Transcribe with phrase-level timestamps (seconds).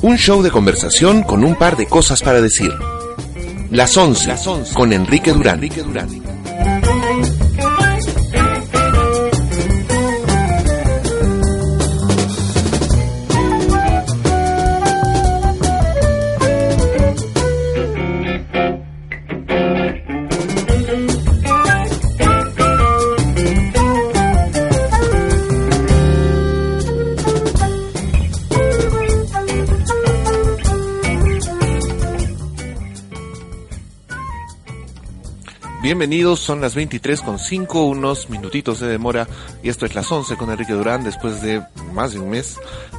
[0.00, 2.70] Un show de conversación con un par de cosas para decir.
[3.70, 4.34] Las 11,
[4.74, 5.60] con Enrique Durán.
[35.84, 39.28] Bienvenidos, son las 23 con 5, unos minutitos de demora
[39.62, 41.04] y esto es las 11 con Enrique Durán.
[41.04, 42.56] Después de más de un mes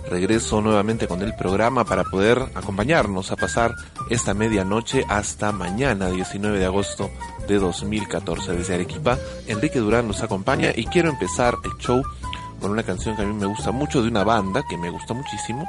[0.07, 3.73] regreso nuevamente con el programa para poder acompañarnos a pasar
[4.11, 7.09] esta medianoche hasta mañana 19 de agosto
[7.47, 8.51] de 2014.
[8.53, 12.03] Desde Arequipa, Enrique Durán nos acompaña y quiero empezar el show
[12.61, 15.15] con una canción que a mí me gusta mucho de una banda que me gusta
[15.15, 15.67] muchísimo.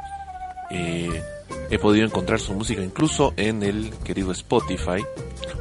[0.70, 1.23] Eh,
[1.70, 5.05] he podido encontrar su música incluso en el querido Spotify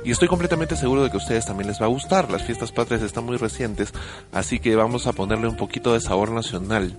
[0.04, 2.32] y estoy completamente seguro de que a ustedes también les va a gustar.
[2.32, 3.92] Las fiestas patrias están muy recientes,
[4.32, 6.96] así que vamos a ponerle un poquito de sabor nacional.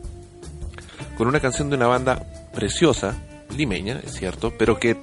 [1.17, 3.15] Con una canción de una banda preciosa,
[3.57, 4.97] limeña, es cierto, pero que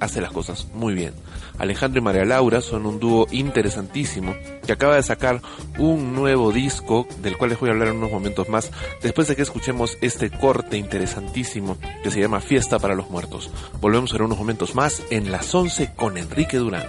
[0.00, 1.14] hace las cosas muy bien.
[1.58, 4.34] Alejandro y María Laura son un dúo interesantísimo
[4.66, 5.40] que acaba de sacar
[5.78, 8.70] un nuevo disco del cual les voy a hablar en unos momentos más
[9.02, 13.50] después de que escuchemos este corte interesantísimo que se llama Fiesta para los Muertos.
[13.80, 16.86] Volvemos en unos momentos más en las 11 con Enrique Durán.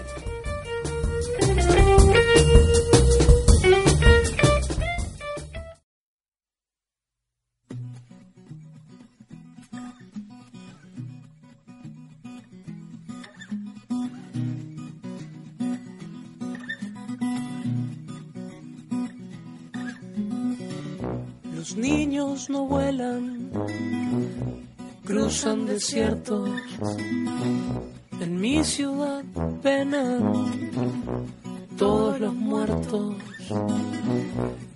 [21.78, 23.52] Niños no vuelan,
[25.06, 26.50] cruzan desiertos.
[28.20, 29.24] En mi ciudad
[29.62, 30.72] penan
[31.78, 33.16] todos los muertos.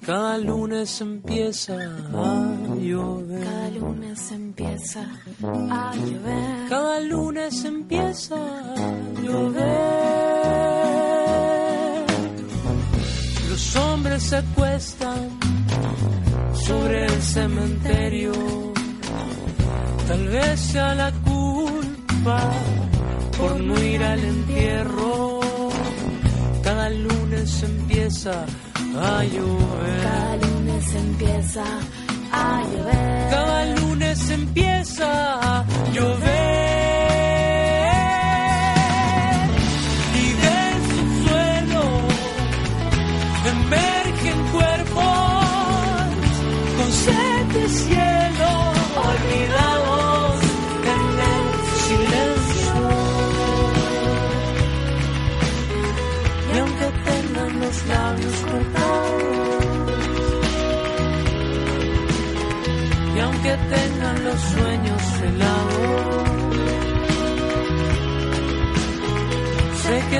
[0.05, 3.43] Cada lunes empieza a llover.
[3.43, 5.07] Cada lunes empieza
[5.43, 6.69] a llover.
[6.69, 8.75] Cada lunes empieza a
[9.21, 10.21] llover.
[13.49, 15.29] Los hombres se acuestan
[16.65, 18.33] sobre el cementerio.
[20.07, 22.39] Tal vez sea la culpa
[23.37, 25.39] por no ir al entierro.
[26.63, 28.45] Cada lunes empieza
[29.09, 30.01] a llover.
[30.03, 31.63] Cada lunes empieza
[32.31, 33.29] a llover.
[33.29, 36.60] Cada lunes empieza a llover.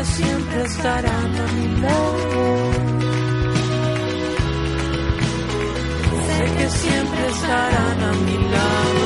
[0.03, 2.90] Siempre estarán a mi lado.
[6.61, 9.00] Que siempre estarán a mi lado.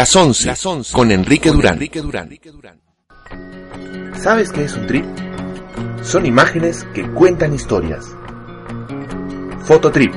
[0.00, 0.54] Las 11,
[0.92, 1.78] con Enrique Durán.
[4.18, 5.04] ¿Sabes qué es un trip?
[6.02, 8.06] Son imágenes que cuentan historias.
[9.62, 10.14] Fototrip,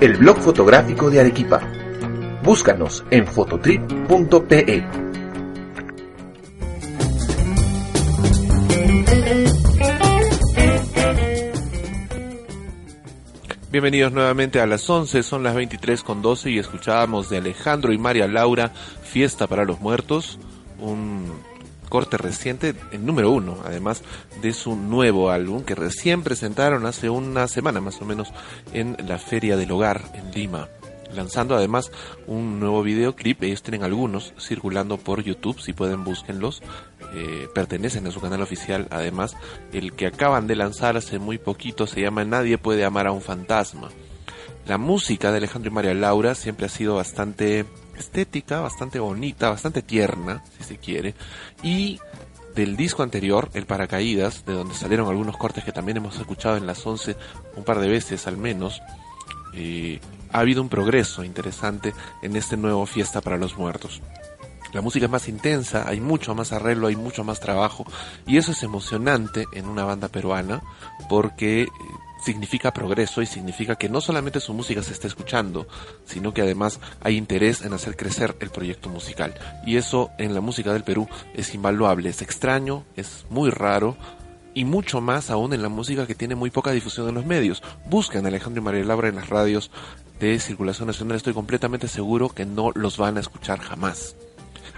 [0.00, 1.60] el blog fotográfico de Arequipa.
[2.42, 4.86] Búscanos en fototrip.pe.
[13.70, 17.98] Bienvenidos nuevamente a las 11, son las 23 con 12 y escuchábamos de Alejandro y
[17.98, 18.72] María Laura
[19.10, 20.38] Fiesta para los Muertos,
[20.78, 21.32] un
[21.88, 24.02] corte reciente, el número uno, además
[24.40, 28.28] de su nuevo álbum que recién presentaron hace una semana más o menos
[28.72, 30.68] en la Feria del Hogar en Lima.
[31.12, 31.90] Lanzando además
[32.28, 36.62] un nuevo videoclip, ellos tienen algunos circulando por YouTube, si pueden búsquenlos,
[37.12, 38.86] eh, pertenecen a su canal oficial.
[38.90, 39.36] Además,
[39.72, 43.22] el que acaban de lanzar hace muy poquito se llama Nadie puede amar a un
[43.22, 43.88] fantasma.
[44.66, 47.64] La música de Alejandro y María Laura siempre ha sido bastante
[48.00, 51.14] estética, bastante bonita, bastante tierna, si se quiere.
[51.62, 52.00] Y
[52.54, 56.66] del disco anterior, El Paracaídas, de donde salieron algunos cortes que también hemos escuchado en
[56.66, 57.16] las 11
[57.56, 58.82] un par de veces al menos,
[59.54, 60.00] eh,
[60.32, 61.92] ha habido un progreso interesante
[62.22, 64.00] en este nuevo Fiesta para los Muertos.
[64.72, 67.84] La música es más intensa, hay mucho más arreglo, hay mucho más trabajo
[68.26, 70.62] y eso es emocionante en una banda peruana
[71.08, 71.68] porque eh,
[72.22, 75.66] significa progreso y significa que no solamente su música se está escuchando,
[76.04, 79.34] sino que además hay interés en hacer crecer el proyecto musical.
[79.66, 83.96] Y eso en la música del Perú es invaluable, es extraño, es muy raro,
[84.54, 87.62] y mucho más aún en la música que tiene muy poca difusión en los medios.
[87.86, 89.70] Buscan a Alejandro y María Laura en las radios
[90.18, 94.16] de circulación nacional, estoy completamente seguro que no los van a escuchar jamás.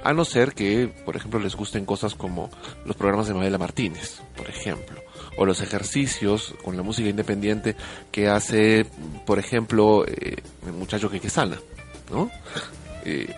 [0.04, 2.50] A no ser que, por ejemplo, les gusten cosas como
[2.84, 5.01] los programas de Madela Martínez, por ejemplo,
[5.36, 7.76] o los ejercicios con la música independiente
[8.10, 8.86] que hace,
[9.26, 10.36] por ejemplo, eh,
[10.66, 11.58] el muchacho que sana,
[12.10, 12.30] ¿no?
[13.04, 13.34] Eh,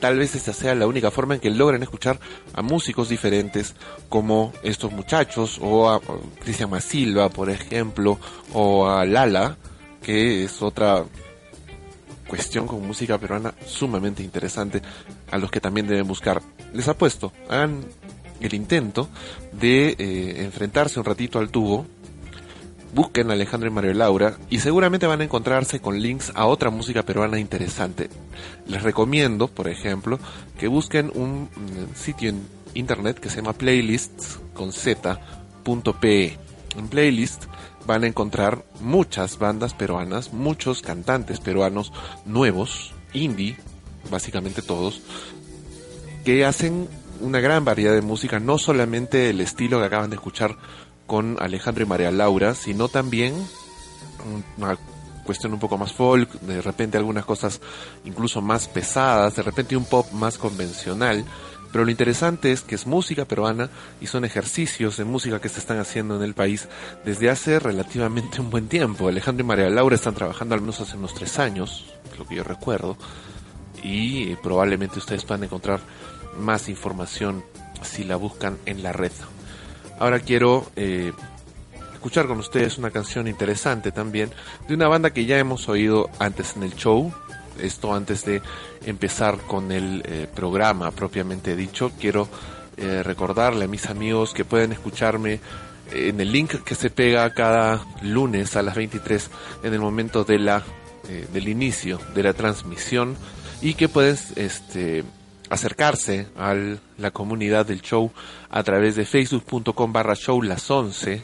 [0.00, 2.18] tal vez esta sea la única forma en que logren escuchar
[2.54, 3.74] a músicos diferentes
[4.08, 6.00] como estos muchachos o a
[6.40, 8.18] Cristian Masilva, por ejemplo,
[8.52, 9.56] o a Lala,
[10.02, 11.04] que es otra
[12.26, 14.82] cuestión con música peruana sumamente interesante
[15.30, 16.42] a los que también deben buscar.
[16.72, 17.84] Les apuesto, hagan
[18.46, 19.08] el intento
[19.52, 21.86] de eh, enfrentarse un ratito al tubo,
[22.94, 26.70] busquen a Alejandro y Mario Laura y seguramente van a encontrarse con links a otra
[26.70, 28.10] música peruana interesante.
[28.66, 30.18] Les recomiendo, por ejemplo,
[30.58, 36.38] que busquen un mm, sitio en internet que se llama playlists con z.pe.
[36.76, 37.44] En playlist
[37.86, 41.92] van a encontrar muchas bandas peruanas, muchos cantantes peruanos
[42.24, 43.56] nuevos, indie,
[44.10, 45.02] básicamente todos,
[46.24, 46.88] que hacen
[47.22, 50.56] una gran variedad de música, no solamente el estilo que acaban de escuchar
[51.06, 53.34] con Alejandro y María Laura, sino también
[54.58, 54.76] una
[55.24, 57.60] cuestión un poco más folk, de repente algunas cosas
[58.04, 61.24] incluso más pesadas, de repente un pop más convencional,
[61.70, 65.60] pero lo interesante es que es música peruana y son ejercicios de música que se
[65.60, 66.68] están haciendo en el país
[67.04, 69.08] desde hace relativamente un buen tiempo.
[69.08, 71.86] Alejandro y María Laura están trabajando al menos hace unos tres años,
[72.18, 72.96] lo que yo recuerdo,
[73.82, 75.80] y probablemente ustedes puedan encontrar
[76.38, 77.44] más información
[77.82, 79.12] si la buscan en la red.
[79.98, 81.12] Ahora quiero eh,
[81.92, 84.30] escuchar con ustedes una canción interesante también
[84.68, 87.12] de una banda que ya hemos oído antes en el show.
[87.60, 88.40] Esto antes de
[88.86, 91.92] empezar con el eh, programa propiamente dicho.
[92.00, 92.28] Quiero
[92.76, 95.40] eh, recordarle a mis amigos que pueden escucharme
[95.92, 99.30] en el link que se pega cada lunes a las 23
[99.62, 100.64] en el momento de la
[101.08, 103.16] eh, del inicio de la transmisión
[103.60, 105.02] y que pueden este
[105.52, 106.54] acercarse a
[106.96, 108.10] la comunidad del show
[108.48, 111.20] a través de facebook.com barra show las 11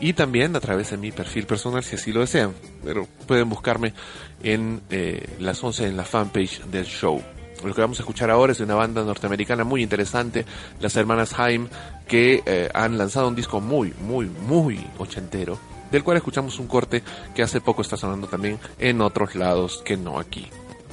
[0.00, 2.54] y también a través de mi perfil personal si así lo desean.
[2.82, 3.92] Pero pueden buscarme
[4.42, 7.22] en eh, las 11 en la fanpage del show.
[7.62, 10.46] Lo que vamos a escuchar ahora es de una banda norteamericana muy interesante,
[10.80, 11.68] las hermanas Haim,
[12.08, 15.58] que eh, han lanzado un disco muy, muy, muy ochentero,
[15.90, 17.02] del cual escuchamos un corte
[17.34, 20.48] que hace poco está sonando también en otros lados que no aquí.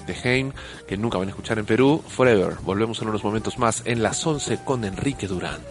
[0.05, 0.51] De Haim,
[0.87, 2.55] que nunca van a escuchar en Perú, Forever.
[2.61, 5.61] Volvemos en unos momentos más en las 11 con Enrique Durán.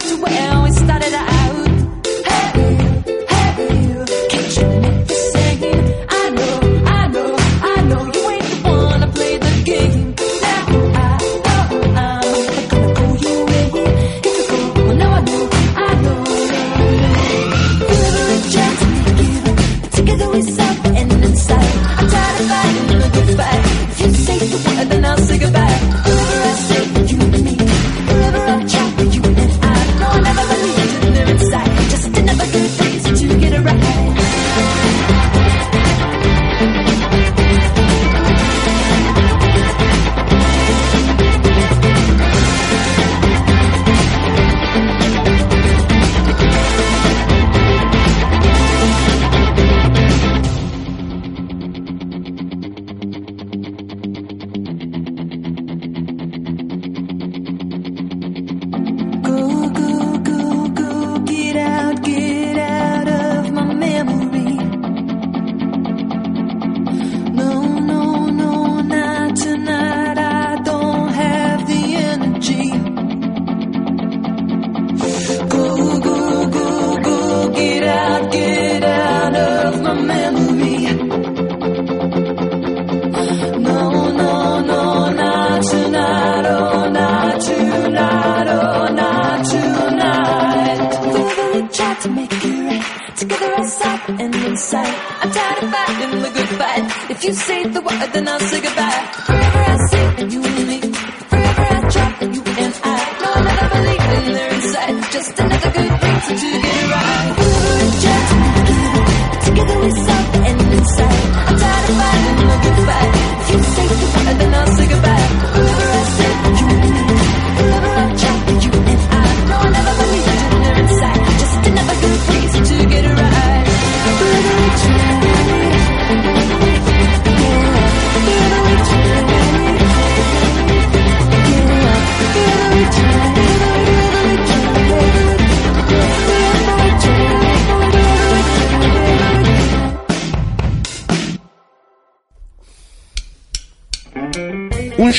[0.00, 0.43] to wear.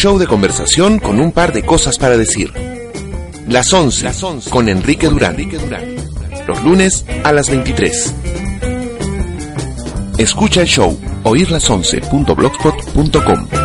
[0.05, 2.53] Show de conversación con un par de cosas para decir.
[3.47, 4.11] Las 11,
[4.51, 5.35] con Enrique Durán.
[6.45, 8.13] Los lunes a las 23.
[10.19, 13.64] Escucha el show oírlas11.blogspot.com.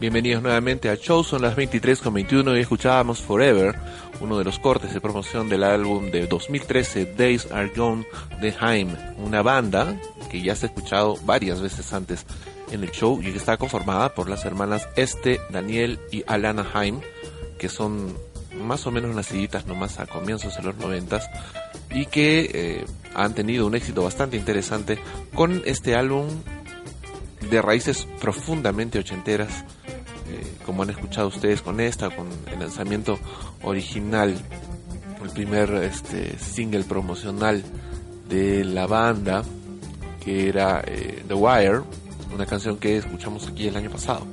[0.00, 3.78] Bienvenidos nuevamente a Show, son las 23.21 y escuchábamos Forever,
[4.22, 8.06] uno de los cortes de promoción del álbum de 2013 Days Are Gone
[8.40, 12.24] de Haim, una banda que ya se ha escuchado varias veces antes
[12.70, 17.00] en el show y que está conformada por las hermanas Este, Daniel y Alana Haim,
[17.58, 18.16] que son
[18.58, 21.28] más o menos naciditas nomás a comienzos de los noventas
[21.90, 24.98] y que eh, han tenido un éxito bastante interesante
[25.34, 26.26] con este álbum
[27.50, 29.66] de raíces profundamente ochenteras
[30.30, 33.18] eh, como han escuchado ustedes con esta, con el lanzamiento
[33.62, 34.36] original,
[35.22, 37.64] el primer este, single promocional
[38.28, 39.42] de la banda,
[40.24, 41.80] que era eh, The Wire,
[42.32, 44.26] una canción que escuchamos aquí el año pasado,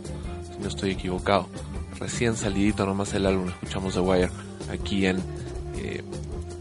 [0.51, 1.47] si no estoy equivocado.
[1.99, 4.29] Recién salidito nomás el álbum, escuchamos The Wire
[4.71, 5.17] aquí en
[5.77, 6.03] eh,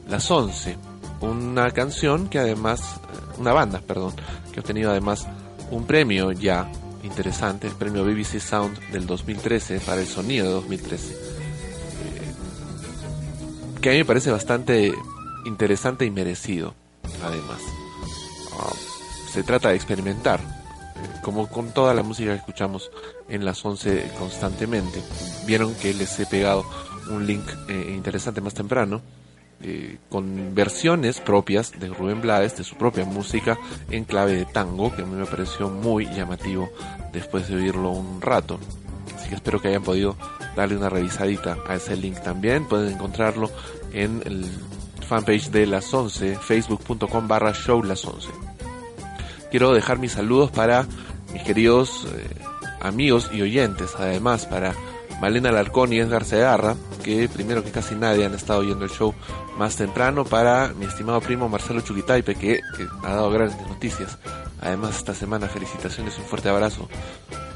[0.09, 0.77] Las 11.
[1.20, 3.01] Una canción que además,
[3.38, 4.14] una banda, perdón,
[4.51, 5.27] que ha obtenido además
[5.70, 6.70] un premio ya
[7.06, 11.12] interesante, el premio BBC Sound del 2013 para el sonido de 2013.
[11.12, 11.16] Eh,
[13.80, 14.92] que a mí me parece bastante
[15.46, 16.74] interesante y merecido,
[17.22, 17.60] además.
[18.58, 18.72] Ah,
[19.32, 22.90] se trata de experimentar, eh, como con toda la música que escuchamos
[23.28, 25.02] en las 11 constantemente.
[25.46, 26.64] Vieron que les he pegado
[27.10, 29.00] un link eh, interesante más temprano
[29.62, 33.58] eh, con versiones propias de Rubén Blades, de su propia música
[33.90, 36.68] en clave de tango, que a mí me pareció muy llamativo
[37.12, 38.58] después de oírlo un rato.
[39.16, 40.16] Así que espero que hayan podido
[40.54, 42.66] darle una revisadita a ese link también.
[42.66, 43.50] Pueden encontrarlo
[43.92, 44.44] en el
[45.06, 48.28] fanpage de las 11, facebook.com barra show las 11.
[49.50, 50.86] Quiero dejar mis saludos para
[51.32, 52.26] mis queridos eh,
[52.80, 54.74] amigos y oyentes, además para
[55.20, 59.14] Malena Larcón y Edgar Segarra, que primero que casi nadie han estado oyendo el show
[59.57, 62.61] más temprano, para mi estimado primo Marcelo Chuquitaipe, que,
[63.02, 64.18] ha dado grandes noticias.
[64.61, 66.88] Además, esta semana felicitaciones, un fuerte abrazo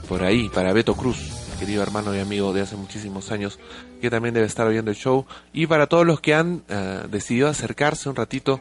[0.09, 1.19] por ahí, para Beto Cruz,
[1.59, 3.59] querido hermano y amigo de hace muchísimos años,
[4.01, 7.49] que también debe estar oyendo el show, y para todos los que han eh, decidido
[7.49, 8.61] acercarse un ratito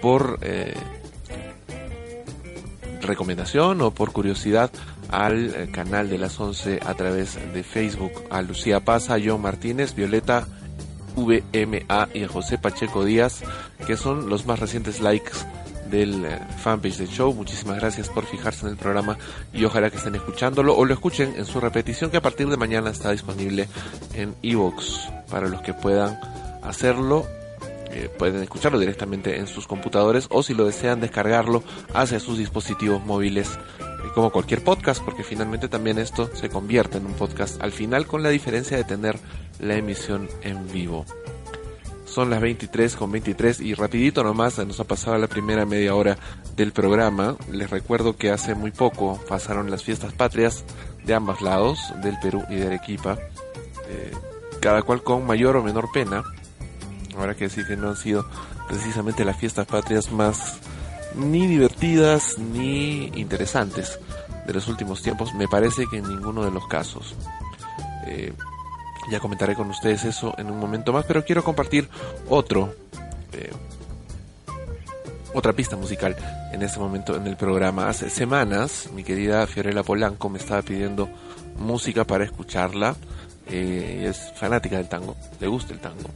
[0.00, 0.74] por eh,
[3.00, 4.70] recomendación o por curiosidad
[5.08, 9.94] al eh, canal de las 11 a través de Facebook, a Lucía Paza, John Martínez,
[9.94, 10.46] Violeta
[11.16, 13.42] VMA y a José Pacheco Díaz,
[13.86, 15.32] que son los más recientes likes
[15.90, 17.32] del eh, fanpage del show.
[17.32, 19.18] Muchísimas gracias por fijarse en el programa
[19.52, 22.56] y ojalá que estén escuchándolo o lo escuchen en su repetición que a partir de
[22.56, 23.68] mañana está disponible
[24.14, 26.18] en Evox para los que puedan
[26.62, 27.26] hacerlo.
[27.90, 33.02] Eh, pueden escucharlo directamente en sus computadores o si lo desean descargarlo hacia sus dispositivos
[33.02, 33.58] móviles
[34.14, 38.22] como cualquier podcast, porque finalmente también esto se convierte en un podcast al final con
[38.22, 39.18] la diferencia de tener
[39.60, 41.04] la emisión en vivo.
[42.04, 46.16] Son las 23 con 23 y rapidito nomás nos ha pasado la primera media hora
[46.56, 47.36] del programa.
[47.52, 50.64] Les recuerdo que hace muy poco pasaron las fiestas patrias
[51.04, 53.18] de ambos lados, del Perú y de Arequipa,
[53.88, 54.12] eh,
[54.60, 56.24] cada cual con mayor o menor pena.
[57.16, 58.28] Ahora que decir que no han sido
[58.68, 60.58] precisamente las fiestas patrias más
[61.14, 63.98] ni divertidas ni interesantes
[64.46, 65.34] de los últimos tiempos.
[65.34, 67.14] Me parece que en ninguno de los casos.
[68.06, 68.32] Eh,
[69.10, 71.88] ya comentaré con ustedes eso en un momento más, pero quiero compartir
[72.28, 72.74] otro,
[73.32, 73.50] eh,
[75.34, 76.16] otra pista musical
[76.52, 77.88] en este momento en el programa.
[77.88, 81.08] Hace semanas mi querida Fiorella Polanco me estaba pidiendo
[81.58, 82.96] música para escucharla.
[83.50, 86.10] Eh, es fanática del tango, le gusta el tango.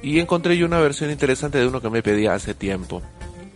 [0.00, 3.02] Y encontré yo una versión interesante de uno que me pedía hace tiempo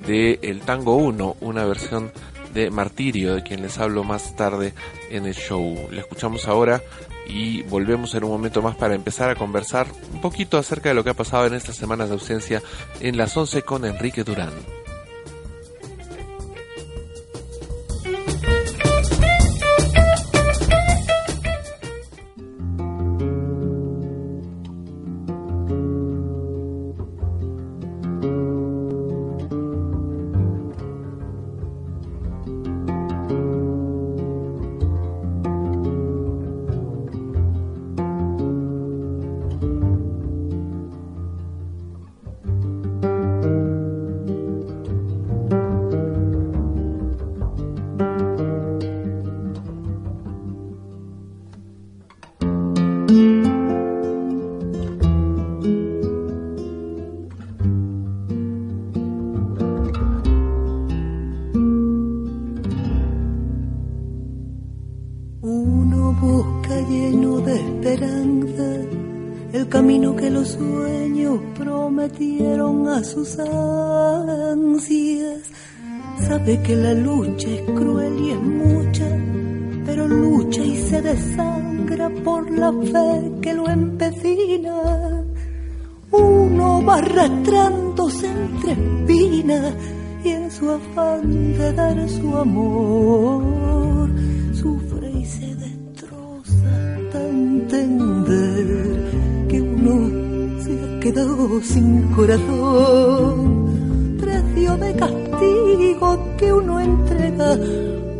[0.07, 2.13] de El Tango 1, una versión
[2.55, 4.75] de Martirio, de quien les hablo más tarde
[5.11, 5.89] en el show.
[5.91, 6.83] Le escuchamos ahora
[7.27, 11.05] y volvemos en un momento más para empezar a conversar un poquito acerca de lo
[11.05, 12.63] que ha pasado en estas semanas de ausencia
[13.01, 14.82] en las 11 con Enrique Durán.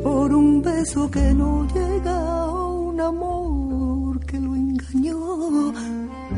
[0.03, 5.73] Por un beso que no llega a un amor que lo engañó,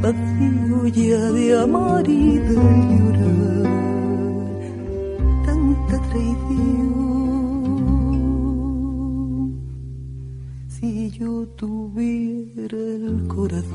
[0.02, 3.84] vacío ya de amar y de llorar
[6.14, 6.84] traición.
[10.68, 13.74] Si yo tuviera el corazón,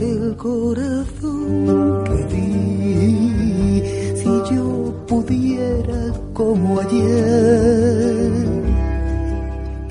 [0.00, 0.77] el corazón
[6.88, 8.32] ayer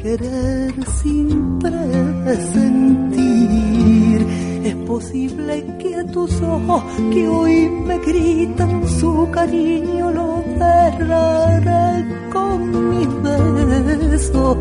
[0.01, 3.07] querer sin presentir
[4.63, 6.83] es posible que tus ojos
[7.13, 14.57] que hoy me gritan su cariño lo cerraré con mis besos.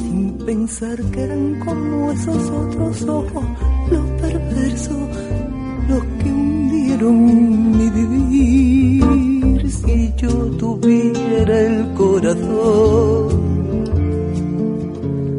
[0.00, 3.44] Sin pensar que eran como esos otros ojos,
[3.90, 5.08] los perversos,
[5.88, 8.73] los que hundieron mi vivir.
[9.84, 13.28] Si yo tuviera el corazón,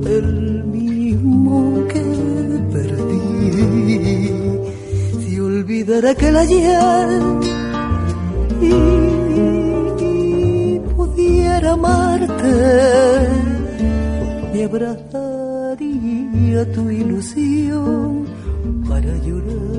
[0.08, 2.04] el mismo que
[5.20, 7.22] si olvidara aquel ayer
[8.62, 8.72] y,
[10.04, 12.54] y pudiera amarte,
[14.54, 18.26] me abrazaría tu ilusión
[18.88, 19.75] para llorar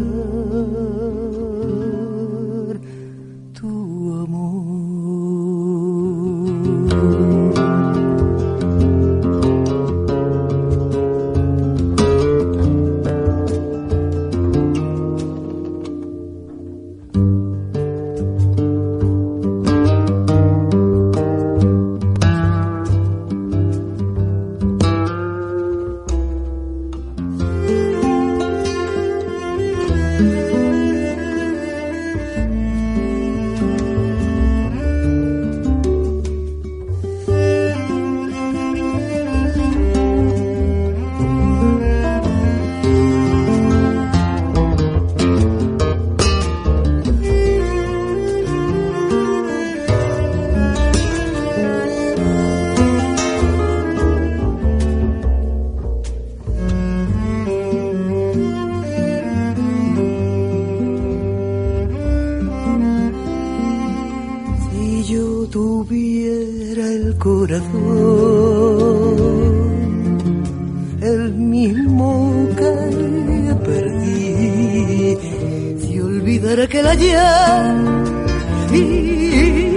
[76.36, 77.74] si olvidara aquel ayer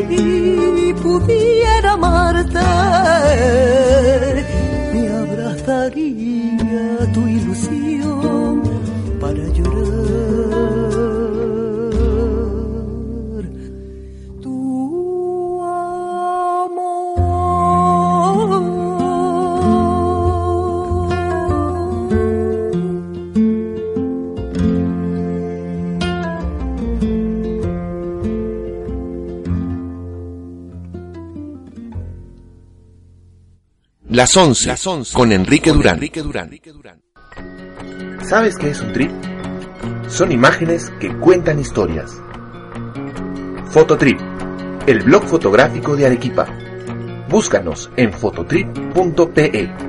[0.10, 2.60] y pudiera amarte,
[34.20, 35.96] Las 11, Las 11, con Enrique con Durán.
[35.96, 36.22] Enrique
[38.28, 39.12] ¿Sabes qué es un trip?
[40.10, 42.12] Son imágenes que cuentan historias.
[43.72, 44.20] Fototrip,
[44.88, 46.46] el blog fotográfico de Arequipa.
[47.30, 49.89] Búscanos en fototrip.pe.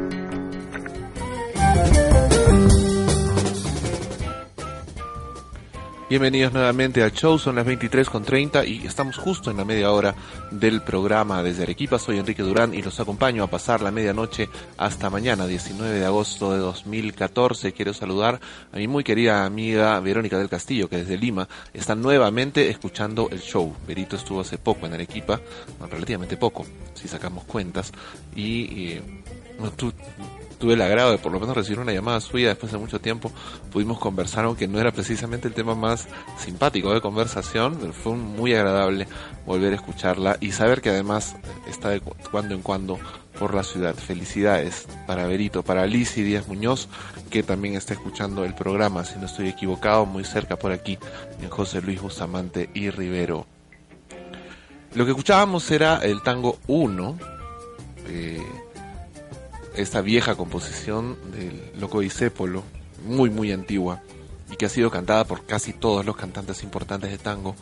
[6.10, 10.12] Bienvenidos nuevamente al show, son las 23.30 y estamos justo en la media hora
[10.50, 12.00] del programa desde Arequipa.
[12.00, 16.52] Soy Enrique Durán y los acompaño a pasar la medianoche hasta mañana, 19 de agosto
[16.52, 17.72] de 2014.
[17.72, 18.40] Quiero saludar
[18.72, 23.40] a mi muy querida amiga Verónica del Castillo, que desde Lima está nuevamente escuchando el
[23.40, 23.72] show.
[23.86, 25.40] Verito estuvo hace poco en Arequipa,
[25.88, 27.92] relativamente poco, si sacamos cuentas,
[28.34, 28.94] y...
[28.94, 29.02] eh,
[29.76, 29.92] tú
[30.60, 33.32] tuve el agrado de por lo menos recibir una llamada suya después de mucho tiempo.
[33.72, 36.06] Pudimos conversar, aunque no era precisamente el tema más
[36.38, 39.08] simpático de conversación, pero fue muy agradable
[39.46, 41.34] volver a escucharla y saber que además
[41.66, 42.98] está de cuando en cuando
[43.38, 43.94] por la ciudad.
[43.94, 46.88] Felicidades para Berito, para Alicia Díaz Muñoz,
[47.30, 50.98] que también está escuchando el programa, si no estoy equivocado, muy cerca por aquí,
[51.40, 53.46] en José Luis Bustamante y Rivero.
[54.94, 57.18] Lo que escuchábamos era el tango 1,
[58.08, 58.42] eh,
[59.80, 62.62] esta vieja composición del Loco Disépolo,
[63.04, 64.02] muy muy antigua,
[64.50, 67.54] y que ha sido cantada por casi todos los cantantes importantes de tango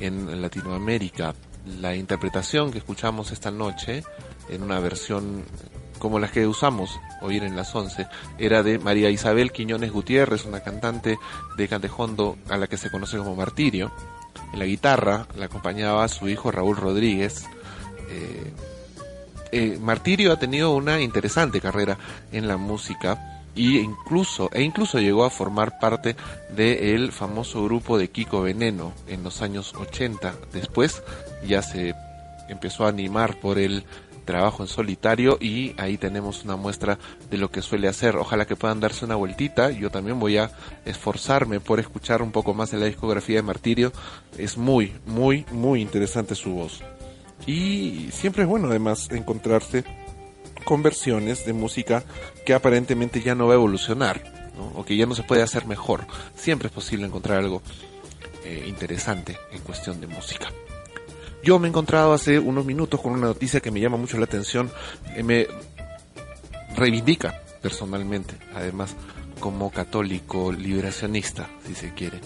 [0.00, 1.34] en Latinoamérica.
[1.80, 4.04] La interpretación que escuchamos esta noche,
[4.48, 5.44] en una versión
[5.98, 8.06] como las que usamos oír en las 11,
[8.38, 11.18] era de María Isabel Quiñones Gutiérrez, una cantante
[11.56, 13.90] de Cantejondo a la que se conoce como Martirio.
[14.52, 17.46] En la guitarra la acompañaba su hijo Raúl Rodríguez.
[18.08, 18.52] Eh,
[19.56, 21.98] eh, Martirio ha tenido una interesante carrera
[22.32, 26.14] en la música y incluso e incluso llegó a formar parte
[26.54, 30.34] del famoso grupo de Kiko Veneno en los años 80.
[30.52, 31.02] Después
[31.46, 31.94] ya se
[32.48, 33.84] empezó a animar por el
[34.26, 36.98] trabajo en solitario y ahí tenemos una muestra
[37.30, 38.16] de lo que suele hacer.
[38.16, 39.70] Ojalá que puedan darse una vueltita.
[39.70, 40.50] Yo también voy a
[40.84, 43.92] esforzarme por escuchar un poco más de la discografía de Martirio.
[44.36, 46.82] Es muy, muy, muy interesante su voz.
[47.46, 49.84] Y siempre es bueno además encontrarse
[50.64, 52.04] con versiones de música
[52.44, 54.22] que aparentemente ya no va a evolucionar,
[54.74, 56.06] o que ya no se puede hacer mejor.
[56.34, 57.62] Siempre es posible encontrar algo
[58.44, 60.48] eh, interesante en cuestión de música.
[61.42, 64.24] Yo me he encontrado hace unos minutos con una noticia que me llama mucho la
[64.24, 64.70] atención,
[65.14, 65.46] eh, me
[66.74, 68.96] reivindica personalmente, además
[69.40, 72.20] como católico liberacionista, si se quiere.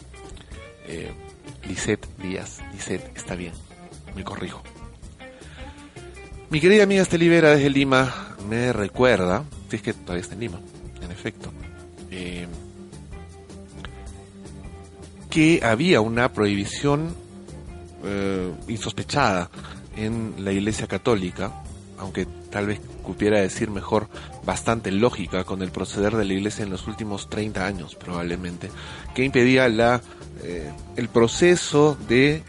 [0.86, 1.12] Eh,
[1.66, 3.52] Lisette Díaz, Lisette, está bien,
[4.14, 4.62] me corrijo.
[6.50, 10.60] Mi querida amiga Estelibera desde Lima me recuerda, si es que todavía está en Lima,
[11.00, 11.52] en efecto,
[12.10, 12.48] eh,
[15.30, 17.14] que había una prohibición
[18.04, 19.48] eh, insospechada
[19.96, 21.62] en la Iglesia Católica,
[21.98, 24.08] aunque tal vez cupiera decir mejor
[24.44, 28.70] bastante lógica con el proceder de la Iglesia en los últimos 30 años probablemente,
[29.14, 30.00] que impedía la,
[30.42, 32.42] eh, el proceso de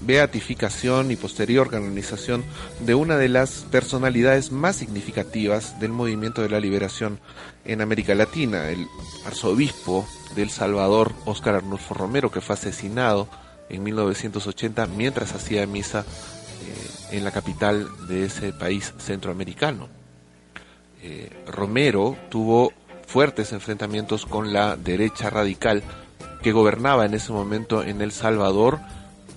[0.00, 2.44] beatificación y posterior canonización
[2.80, 7.20] de una de las personalidades más significativas del movimiento de la liberación
[7.64, 8.86] en América Latina, el
[9.24, 13.28] arzobispo del Salvador, Óscar Arnulfo Romero, que fue asesinado
[13.68, 19.88] en 1980 mientras hacía misa eh, en la capital de ese país centroamericano.
[21.02, 22.72] Eh, Romero tuvo
[23.06, 25.82] fuertes enfrentamientos con la derecha radical
[26.42, 28.80] que gobernaba en ese momento en El Salvador,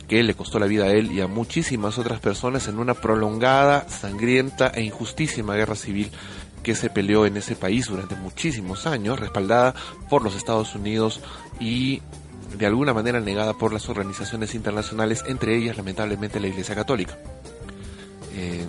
[0.08, 3.88] que le costó la vida a él y a muchísimas otras personas en una prolongada,
[3.90, 6.12] sangrienta e injustísima guerra civil
[6.64, 9.76] que se peleó en ese país durante muchísimos años, respaldada
[10.10, 11.22] por los Estados Unidos
[11.60, 12.02] y
[12.58, 17.18] de alguna manera negada por las organizaciones internacionales, entre ellas lamentablemente la Iglesia Católica.
[18.34, 18.66] Eh,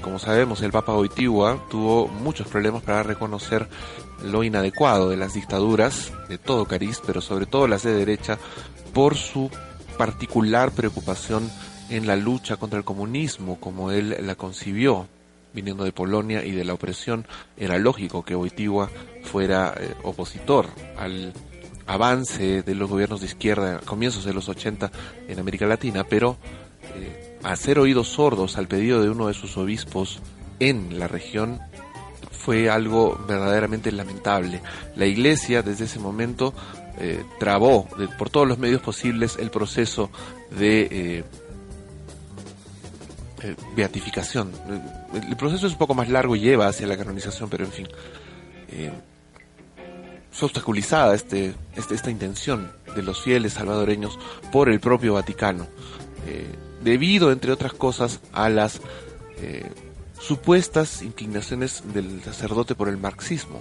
[0.00, 3.68] como sabemos, el Papa Oitigua tuvo muchos problemas para reconocer
[4.24, 8.38] lo inadecuado de las dictaduras de todo cariz, pero sobre todo las de derecha,
[8.92, 9.50] por su
[9.96, 11.50] particular preocupación
[11.88, 15.08] en la lucha contra el comunismo, como él la concibió,
[15.52, 18.90] viniendo de Polonia y de la opresión, era lógico que Wojtyła
[19.22, 20.66] fuera eh, opositor
[20.98, 21.32] al
[21.86, 24.90] avance de los gobiernos de izquierda a comienzos de los 80
[25.28, 26.36] en América Latina, pero
[26.94, 30.20] eh, hacer oídos sordos al pedido de uno de sus obispos
[30.58, 31.60] en la región
[32.30, 34.60] fue algo verdaderamente lamentable.
[34.94, 36.54] La iglesia desde ese momento
[36.98, 37.86] eh, trabó
[38.18, 40.10] por todos los medios posibles el proceso
[40.50, 41.24] de eh,
[43.42, 44.50] eh, beatificación.
[45.12, 47.88] El, proceso es un poco más largo y lleva hacia la canonización, pero en fin.
[50.30, 54.18] fue obstaculizada este, este, esta intención de los fieles salvadoreños
[54.50, 55.66] por el propio Vaticano,
[56.82, 58.80] debido, entre otras cosas, a las
[60.18, 63.60] supuestas inclinaciones del sacerdote por el marxismo.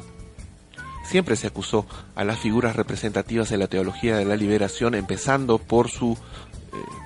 [1.05, 5.89] Siempre se acusó a las figuras representativas de la teología de la liberación, empezando por
[5.89, 6.17] su eh,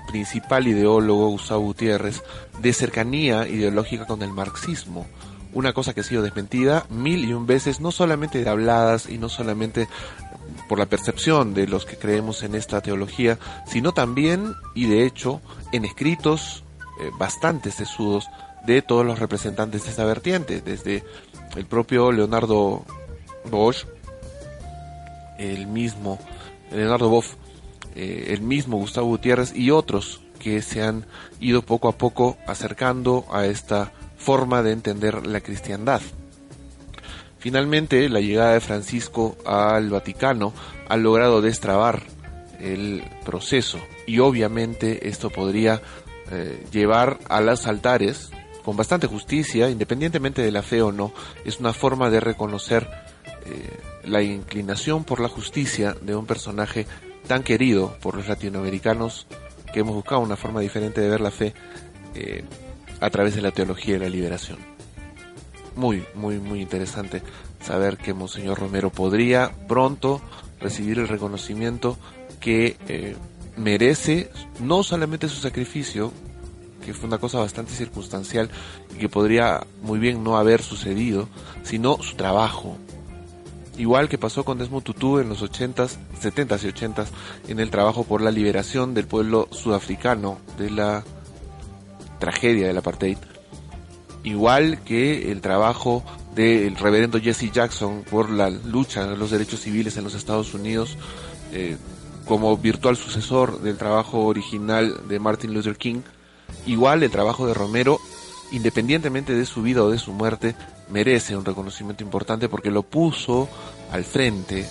[0.07, 2.23] principal ideólogo, Gustavo Gutiérrez,
[2.61, 5.05] de cercanía ideológica con el marxismo.
[5.53, 9.17] Una cosa que ha sido desmentida mil y un veces, no solamente de habladas y
[9.17, 9.87] no solamente
[10.67, 15.41] por la percepción de los que creemos en esta teología, sino también, y de hecho,
[15.71, 16.63] en escritos
[17.01, 18.27] eh, bastante sesudos
[18.65, 21.03] de todos los representantes de esta vertiente, desde
[21.55, 22.85] el propio Leonardo
[23.57, 23.85] Bosch,
[25.37, 26.19] el mismo
[26.71, 27.35] Leonardo Boff,
[27.95, 31.05] eh, el mismo Gustavo Gutiérrez y otros que se han
[31.39, 36.01] ido poco a poco acercando a esta forma de entender la cristiandad.
[37.39, 40.53] Finalmente, la llegada de Francisco al Vaticano
[40.87, 42.03] ha logrado destrabar
[42.59, 45.81] el proceso y obviamente esto podría
[46.31, 48.31] eh, llevar a los altares
[48.63, 51.13] con bastante justicia, independientemente de la fe o no,
[51.45, 52.89] es una forma de reconocer
[53.45, 56.85] eh, la inclinación por la justicia de un personaje
[57.27, 59.27] tan querido por los latinoamericanos
[59.71, 61.53] que hemos buscado una forma diferente de ver la fe
[62.15, 62.43] eh,
[62.99, 64.57] a través de la teología de la liberación.
[65.75, 67.21] Muy, muy, muy interesante
[67.61, 70.21] saber que Monseñor Romero podría pronto
[70.59, 71.97] recibir el reconocimiento
[72.39, 73.15] que eh,
[73.57, 76.11] merece no solamente su sacrificio,
[76.85, 78.49] que fue una cosa bastante circunstancial
[78.93, 81.27] y que podría muy bien no haber sucedido,
[81.63, 82.77] sino su trabajo.
[83.79, 87.07] Igual que pasó con Desmond Tutu en los 80s, 70s y 80s
[87.47, 91.05] en el trabajo por la liberación del pueblo sudafricano de la
[92.19, 93.17] tragedia del apartheid.
[94.25, 96.03] Igual que el trabajo
[96.35, 100.97] del reverendo Jesse Jackson por la lucha de los derechos civiles en los Estados Unidos,
[101.53, 101.77] eh,
[102.25, 106.01] como virtual sucesor del trabajo original de Martin Luther King,
[106.65, 107.97] igual el trabajo de Romero,
[108.51, 110.53] independientemente de su vida o de su muerte,
[110.89, 113.47] merece un reconocimiento importante porque lo puso
[113.91, 114.67] al frente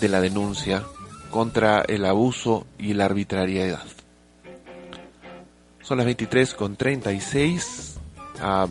[0.00, 0.82] de la denuncia
[1.30, 3.84] contra el abuso y la arbitrariedad.
[5.82, 7.96] Son las 23 con 36.
[8.40, 8.66] Ah,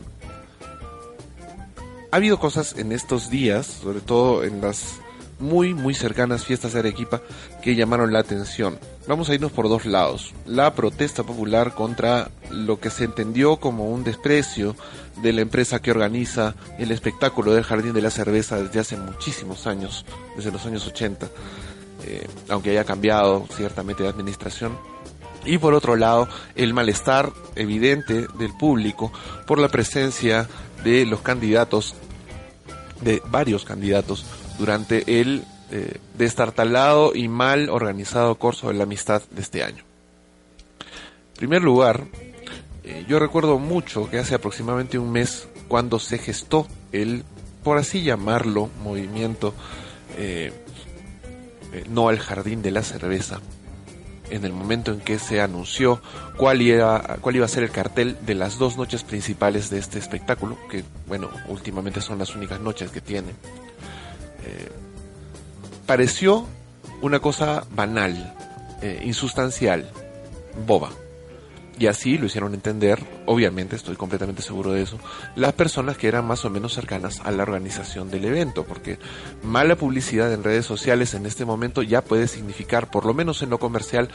[2.11, 4.99] ha habido cosas en estos días, sobre todo en las
[5.41, 7.21] muy, muy cercanas fiestas de Arequipa
[7.61, 8.79] que llamaron la atención.
[9.07, 10.33] Vamos a irnos por dos lados.
[10.45, 14.75] La protesta popular contra lo que se entendió como un desprecio
[15.21, 19.67] de la empresa que organiza el espectáculo del Jardín de la Cerveza desde hace muchísimos
[19.67, 21.27] años, desde los años 80,
[22.05, 24.77] eh, aunque haya cambiado ciertamente de administración.
[25.43, 29.11] Y por otro lado, el malestar evidente del público
[29.47, 30.47] por la presencia
[30.83, 31.95] de los candidatos,
[33.01, 34.23] de varios candidatos
[34.61, 39.83] durante el eh, destartalado y mal organizado curso de la amistad de este año.
[41.29, 42.05] En primer lugar,
[42.83, 47.23] eh, yo recuerdo mucho que hace aproximadamente un mes cuando se gestó el,
[47.63, 49.55] por así llamarlo, movimiento
[50.15, 50.53] eh,
[51.89, 53.39] no al jardín de la cerveza,
[54.29, 56.03] en el momento en que se anunció
[56.37, 59.97] cuál iba, cuál iba a ser el cartel de las dos noches principales de este
[59.97, 63.29] espectáculo, que bueno, últimamente son las únicas noches que tiene.
[64.45, 64.69] Eh,
[65.85, 66.45] pareció
[67.01, 68.35] una cosa banal,
[68.81, 69.89] eh, insustancial,
[70.65, 70.89] boba.
[71.79, 74.99] Y así lo hicieron entender, obviamente estoy completamente seguro de eso,
[75.35, 78.99] las personas que eran más o menos cercanas a la organización del evento, porque
[79.41, 83.49] mala publicidad en redes sociales en este momento ya puede significar, por lo menos en
[83.49, 84.09] lo comercial,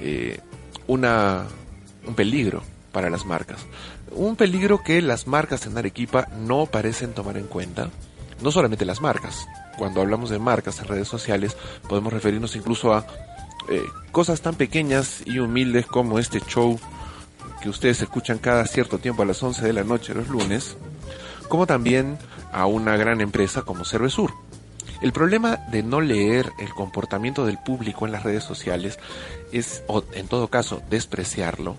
[0.00, 0.38] eh,
[0.86, 1.46] una,
[2.06, 2.62] un peligro
[2.92, 3.66] para las marcas.
[4.12, 7.90] Un peligro que las marcas en Arequipa no parecen tomar en cuenta,
[8.40, 9.46] no solamente las marcas,
[9.76, 11.56] cuando hablamos de marcas en redes sociales,
[11.88, 13.06] podemos referirnos incluso a
[13.68, 13.82] eh,
[14.12, 16.78] cosas tan pequeñas y humildes como este show
[17.62, 20.76] que ustedes escuchan cada cierto tiempo a las 11 de la noche los lunes,
[21.48, 22.18] como también
[22.52, 24.32] a una gran empresa como Cervesur.
[25.00, 28.98] El problema de no leer el comportamiento del público en las redes sociales
[29.52, 31.76] es, o en todo caso, despreciarlo,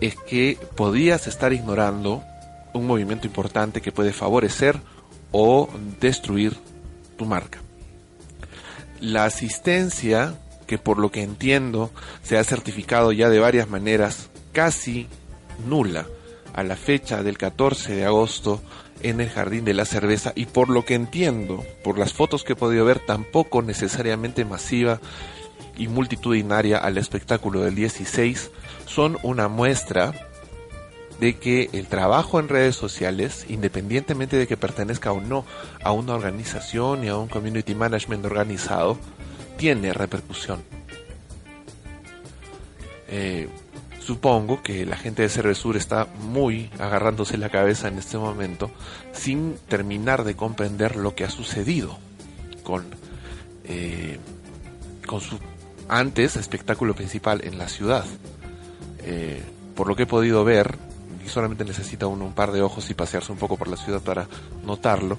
[0.00, 2.22] es que podrías estar ignorando
[2.72, 4.80] un movimiento importante que puede favorecer
[5.32, 5.68] o
[6.00, 6.56] destruir
[7.16, 7.60] tu marca.
[9.00, 10.34] La asistencia,
[10.66, 11.90] que por lo que entiendo
[12.22, 15.06] se ha certificado ya de varias maneras, casi
[15.66, 16.06] nula
[16.54, 18.62] a la fecha del 14 de agosto
[19.02, 22.54] en el Jardín de la Cerveza y por lo que entiendo, por las fotos que
[22.54, 25.00] he podido ver, tampoco necesariamente masiva
[25.76, 28.50] y multitudinaria al espectáculo del 16,
[28.86, 30.14] son una muestra
[31.20, 35.44] de que el trabajo en redes sociales, independientemente de que pertenezca o no
[35.82, 38.98] a una organización y a un community management organizado,
[39.56, 40.62] tiene repercusión.
[43.08, 43.48] Eh,
[44.00, 48.70] supongo que la gente de Cervesur está muy agarrándose la cabeza en este momento
[49.12, 51.98] sin terminar de comprender lo que ha sucedido
[52.62, 52.84] con,
[53.64, 54.18] eh,
[55.06, 55.38] con su
[55.88, 58.04] antes espectáculo principal en la ciudad.
[59.00, 59.42] Eh,
[59.74, 60.76] por lo que he podido ver,
[61.26, 64.00] y solamente necesita uno un par de ojos y pasearse un poco por la ciudad
[64.00, 64.28] para
[64.64, 65.18] notarlo,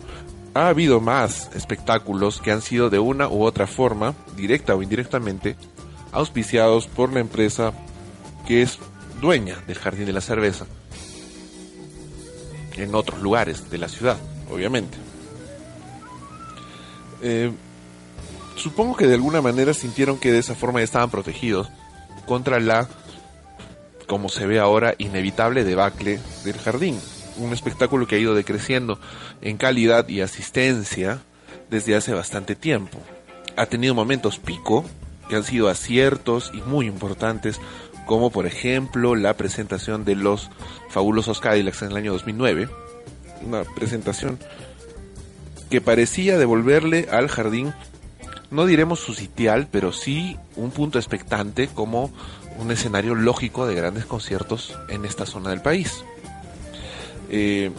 [0.54, 5.56] ha habido más espectáculos que han sido de una u otra forma, directa o indirectamente,
[6.12, 7.74] auspiciados por la empresa
[8.48, 8.80] que es
[9.22, 10.66] dueña del Jardín de la Cerveza,
[12.78, 14.18] en otros lugares de la ciudad,
[14.50, 14.98] obviamente.
[17.22, 17.52] Eh,
[18.56, 21.70] supongo que de alguna manera sintieron que de esa forma estaban protegidos
[22.26, 22.88] contra la
[24.08, 27.00] como se ve ahora, inevitable debacle del jardín.
[27.38, 29.00] un espectáculo que ha ido decreciendo
[29.42, 31.20] en calidad y asistencia
[31.70, 32.98] desde hace bastante tiempo.
[33.56, 34.84] Ha tenido momentos pico
[35.30, 37.60] que han sido aciertos y muy importantes,
[38.08, 40.50] como por ejemplo la presentación de los
[40.90, 42.70] fabulosos Cadillacs en el año 2009,
[43.46, 44.40] una presentación
[45.70, 47.74] que parecía devolverle al jardín,
[48.50, 52.12] no diremos su sitial, pero sí un punto expectante como
[52.58, 56.04] un escenario lógico de grandes conciertos en esta zona del país.
[57.30, 57.72] Eh,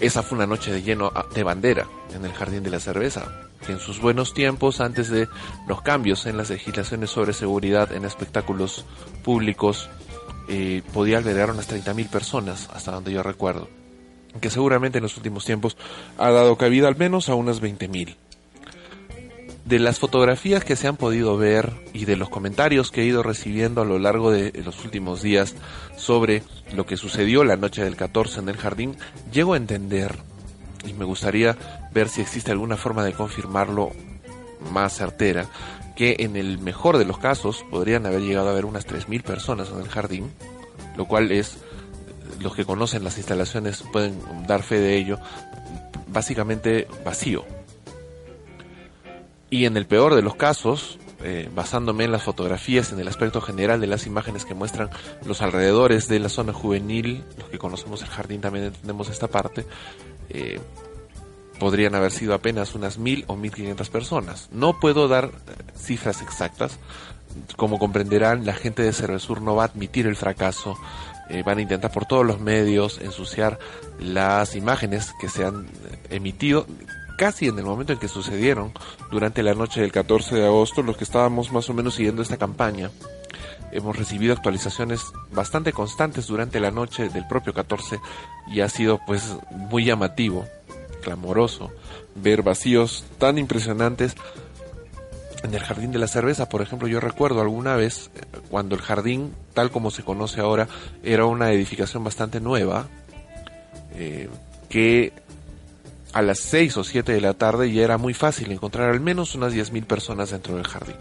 [0.00, 3.30] esa fue una noche de lleno de bandera en el Jardín de la Cerveza,
[3.64, 5.28] que en sus buenos tiempos, antes de
[5.66, 8.84] los cambios en las legislaciones sobre seguridad en espectáculos
[9.22, 9.88] públicos,
[10.48, 13.68] eh, podía albergar unas 30.000 personas, hasta donde yo recuerdo,
[14.40, 15.76] que seguramente en los últimos tiempos
[16.18, 18.16] ha dado cabida al menos a unas 20.000
[19.64, 23.22] de las fotografías que se han podido ver y de los comentarios que he ido
[23.22, 25.54] recibiendo a lo largo de los últimos días
[25.96, 26.42] sobre
[26.74, 28.96] lo que sucedió la noche del 14 en el jardín,
[29.32, 30.18] llego a entender
[30.86, 31.56] y me gustaría
[31.92, 33.92] ver si existe alguna forma de confirmarlo
[34.70, 35.46] más certera,
[35.96, 39.70] que en el mejor de los casos podrían haber llegado a haber unas 3.000 personas
[39.70, 40.30] en el jardín,
[40.96, 41.56] lo cual es,
[42.40, 45.18] los que conocen las instalaciones pueden dar fe de ello,
[46.08, 47.53] básicamente vacío
[49.54, 53.40] y en el peor de los casos, eh, basándome en las fotografías, en el aspecto
[53.40, 54.90] general de las imágenes que muestran
[55.24, 59.64] los alrededores de la zona juvenil, los que conocemos el jardín también entendemos esta parte,
[60.28, 60.58] eh,
[61.60, 64.48] podrían haber sido apenas unas mil o mil quinientas personas.
[64.50, 65.30] No puedo dar eh,
[65.78, 66.80] cifras exactas.
[67.56, 70.76] Como comprenderán, la gente de Cervesur no va a admitir el fracaso.
[71.44, 73.60] van a intentar por todos los medios ensuciar
[74.00, 75.68] las imágenes que se han
[76.10, 76.66] emitido
[77.16, 78.72] casi en el momento en que sucedieron,
[79.10, 82.36] durante la noche del 14 de agosto, los que estábamos más o menos siguiendo esta
[82.36, 82.90] campaña,
[83.72, 85.02] hemos recibido actualizaciones
[85.32, 88.00] bastante constantes durante la noche del propio 14
[88.48, 90.46] y ha sido pues muy llamativo,
[91.02, 91.72] clamoroso,
[92.14, 94.14] ver vacíos tan impresionantes
[95.42, 98.80] en el jardín de la cerveza, por ejemplo, yo recuerdo alguna vez eh, cuando el
[98.80, 100.68] jardín, tal como se conoce ahora,
[101.02, 102.86] era una edificación bastante nueva,
[103.92, 104.30] eh,
[104.70, 105.12] que
[106.14, 109.34] a las 6 o 7 de la tarde ya era muy fácil encontrar al menos
[109.34, 110.94] unas 10.000 personas dentro del jardín.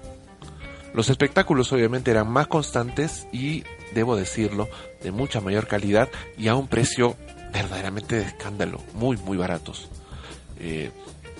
[0.95, 4.67] Los espectáculos obviamente eran más constantes y, debo decirlo,
[5.03, 7.15] de mucha mayor calidad y a un precio
[7.53, 9.87] verdaderamente de escándalo, muy, muy baratos.
[10.59, 10.89] Eh,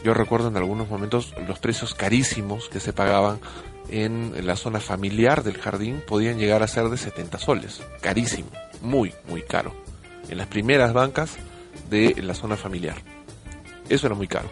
[0.03, 3.39] yo recuerdo en algunos momentos los precios carísimos que se pagaban
[3.89, 7.81] en la zona familiar del jardín podían llegar a ser de 70 soles.
[8.01, 8.49] Carísimo,
[8.81, 9.73] muy, muy caro.
[10.29, 11.37] En las primeras bancas
[11.89, 13.12] de la zona familiar.
[13.89, 14.49] Eso era muy caro.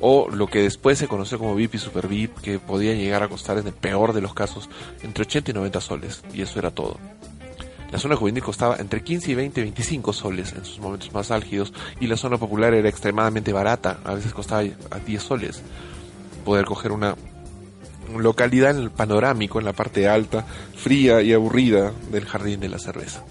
[0.00, 3.28] O lo que después se conoció como VIP y Super VIP, que podía llegar a
[3.28, 4.68] costar en el peor de los casos
[5.02, 6.22] entre 80 y 90 soles.
[6.32, 6.98] Y eso era todo.
[7.90, 11.72] La zona juvenil costaba entre 15 y 20, 25 soles en sus momentos más álgidos
[12.00, 15.62] y la zona popular era extremadamente barata, a veces costaba a 10 soles.
[16.44, 17.16] Poder coger una
[18.16, 20.44] localidad en el panorámico, en la parte alta,
[20.76, 23.24] fría y aburrida del jardín de la cerveza.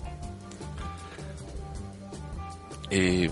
[2.90, 3.30] Eh,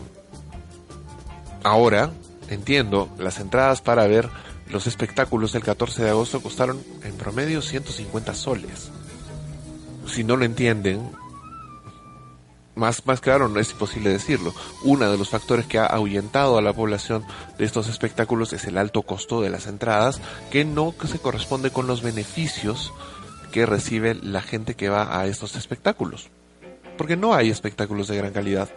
[1.65, 2.11] Ahora,
[2.47, 4.29] entiendo, las entradas para ver
[4.69, 8.91] los espectáculos del 14 de agosto costaron en promedio 150 soles.
[10.05, 11.09] Si no lo entienden,
[12.75, 14.53] más, más claro no es imposible decirlo.
[14.83, 17.25] Uno de los factores que ha ahuyentado a la población
[17.57, 21.87] de estos espectáculos es el alto costo de las entradas, que no se corresponde con
[21.87, 22.93] los beneficios
[23.51, 26.29] que recibe la gente que va a estos espectáculos.
[26.95, 28.69] Porque no hay espectáculos de gran calidad,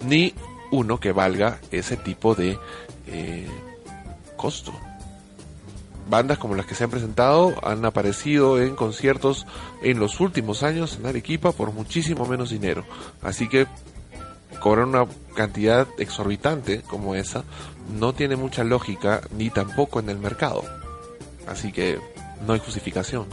[0.00, 0.32] ni
[0.70, 2.58] uno que valga ese tipo de
[3.06, 3.48] eh,
[4.36, 4.72] costo.
[6.08, 9.46] Bandas como las que se han presentado han aparecido en conciertos
[9.82, 12.84] en los últimos años en Arequipa por muchísimo menos dinero.
[13.22, 13.66] Así que
[14.60, 17.44] cobrar una cantidad exorbitante como esa
[17.98, 20.62] no tiene mucha lógica ni tampoco en el mercado.
[21.46, 21.98] Así que
[22.46, 23.26] no hay justificación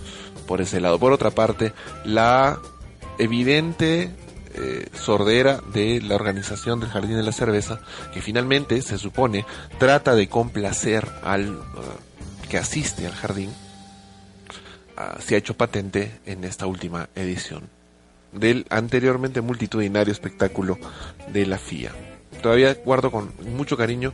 [0.48, 1.00] por ese lado.
[1.00, 1.74] Por otra parte,
[2.06, 2.60] la
[3.18, 4.12] evidente
[4.56, 7.80] eh, sordera de la organización del Jardín de la Cerveza,
[8.14, 9.46] que finalmente se supone
[9.80, 11.64] trata de complacer al uh,
[12.50, 17.64] que asiste al jardín, uh, se ha hecho patente en esta última edición
[18.32, 20.78] del anteriormente multitudinario espectáculo
[21.32, 21.92] de la FIA.
[22.42, 24.14] Todavía guardo con mucho cariño,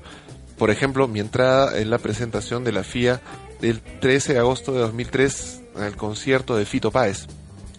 [0.58, 3.22] por ejemplo, mi entrada en la presentación de la FIA
[3.62, 7.28] del 13 de agosto de 2003 al concierto de Fito Páez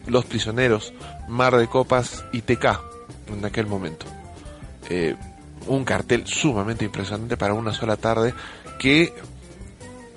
[0.06, 0.92] los Prisioneros,
[1.28, 2.80] Mar de Copas y TK
[3.28, 4.06] en aquel momento.
[4.88, 5.16] Eh,
[5.66, 8.34] un cartel sumamente impresionante para una sola tarde
[8.78, 9.12] que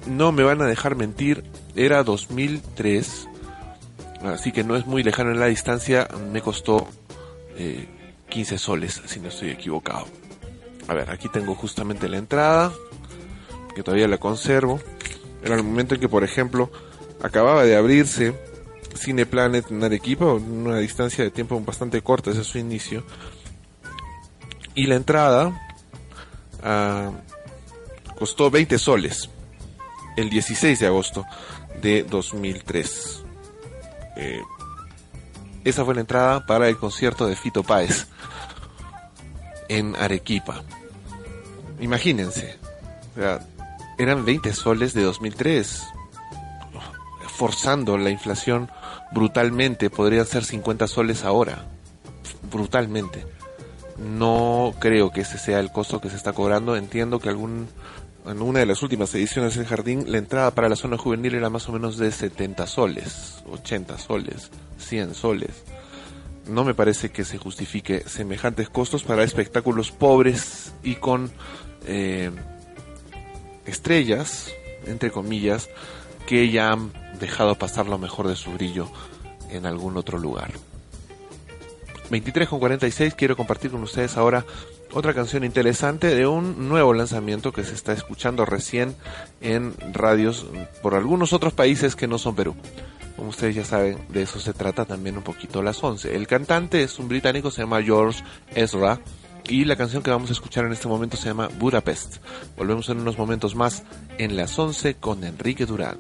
[0.07, 1.43] no me van a dejar mentir,
[1.75, 3.27] era 2003,
[4.25, 6.87] así que no es muy lejano en la distancia, me costó
[7.57, 7.87] eh,
[8.29, 10.05] 15 soles, si no estoy equivocado.
[10.87, 12.73] A ver, aquí tengo justamente la entrada,
[13.75, 14.79] que todavía la conservo.
[15.43, 16.69] Era el momento en que, por ejemplo,
[17.21, 18.33] acababa de abrirse
[18.95, 23.03] Cineplanet en Arequipa, una distancia de tiempo bastante corta desde su inicio.
[24.75, 25.59] Y la entrada
[26.63, 27.11] ah,
[28.17, 29.29] costó 20 soles
[30.17, 31.25] el 16 de agosto
[31.81, 33.23] de 2003.
[34.15, 34.41] Eh,
[35.63, 38.07] esa fue la entrada para el concierto de Fito Páez
[39.69, 40.61] en Arequipa.
[41.79, 42.57] Imagínense,
[43.97, 45.83] eran 20 soles de 2003,
[47.27, 48.69] forzando la inflación
[49.13, 51.65] brutalmente, podrían ser 50 soles ahora,
[52.51, 53.25] brutalmente.
[53.97, 57.67] No creo que ese sea el costo que se está cobrando, entiendo que algún
[58.25, 61.49] en una de las últimas ediciones del jardín, la entrada para la zona juvenil era
[61.49, 65.63] más o menos de 70 soles, 80 soles, 100 soles.
[66.47, 71.31] No me parece que se justifique semejantes costos para espectáculos pobres y con
[71.85, 72.31] eh,
[73.65, 74.51] estrellas,
[74.85, 75.69] entre comillas,
[76.25, 76.77] que ya
[77.23, 78.89] dejado pasar lo mejor de su brillo
[79.49, 80.51] en algún otro lugar.
[82.09, 84.45] 23 con 46 quiero compartir con ustedes ahora
[84.91, 88.95] otra canción interesante de un nuevo lanzamiento que se está escuchando recién
[89.41, 90.45] en radios
[90.83, 92.55] por algunos otros países que no son Perú.
[93.15, 96.15] Como ustedes ya saben, de eso se trata también un poquito las 11.
[96.15, 98.99] El cantante es un británico, se llama George Ezra.
[99.47, 102.17] Y la canción que vamos a escuchar en este momento se llama Budapest.
[102.57, 103.83] Volvemos en unos momentos más
[104.17, 105.97] en las 11 con Enrique Durán.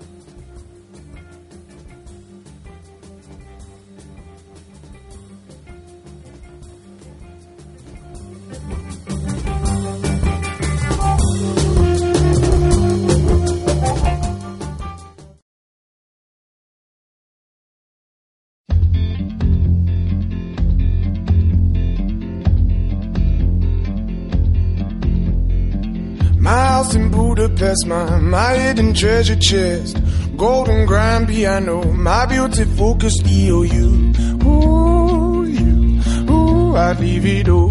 [27.53, 29.97] Budapest, my, my hidden treasure chest,
[30.35, 34.43] golden grand piano, my beauty focused EOU.
[34.43, 37.69] Ooh, you, ooh, I'd leave it all.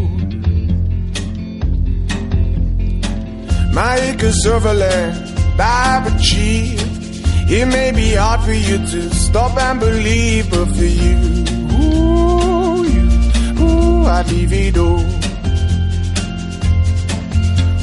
[3.74, 6.80] My acres of land I've achieved.
[7.51, 11.18] It may be hard for you to stop and believe, but for you,
[11.74, 15.01] ooh, you, ooh, I'd leave it all.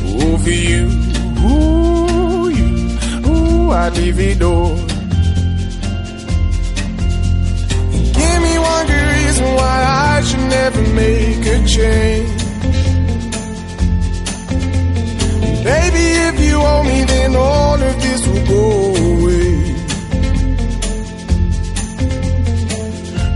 [0.08, 1.09] Ooh, for you.
[1.42, 2.70] Ooh, you,
[3.28, 4.76] ooh, I divido.
[8.18, 9.78] Give me one good reason why
[10.14, 12.40] I should never make a change.
[15.64, 19.70] Baby, if you owe me, then all of this will go away.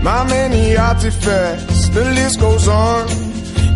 [0.02, 3.06] My many artifacts, the list goes on.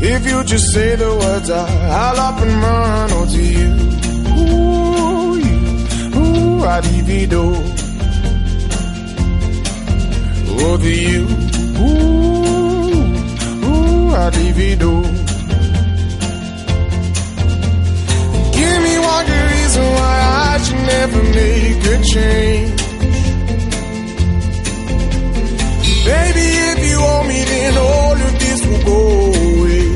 [0.01, 3.11] If you just say the words, I, I'll up and run.
[3.13, 4.08] Oh, to you.
[6.59, 7.45] Ooh, you, ooh, I divido.
[10.61, 11.25] Over you,
[11.79, 12.89] ooh,
[13.65, 14.93] ooh, I divido.
[18.57, 20.15] Give me one good reason why
[20.51, 22.81] I should never make a change.
[26.05, 29.87] Baby, if you owe me, then all of this will go away.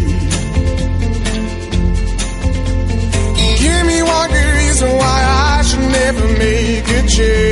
[3.58, 7.50] Give me one good reason why I should never make a change.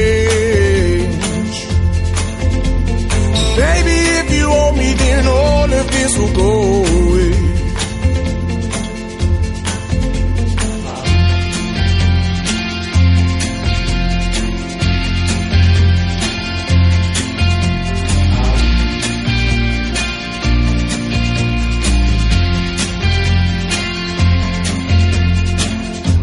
[3.56, 6.52] Baby, if you owe me, then all of this will go
[6.84, 7.30] away.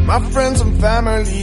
[0.05, 1.36] My friends and family,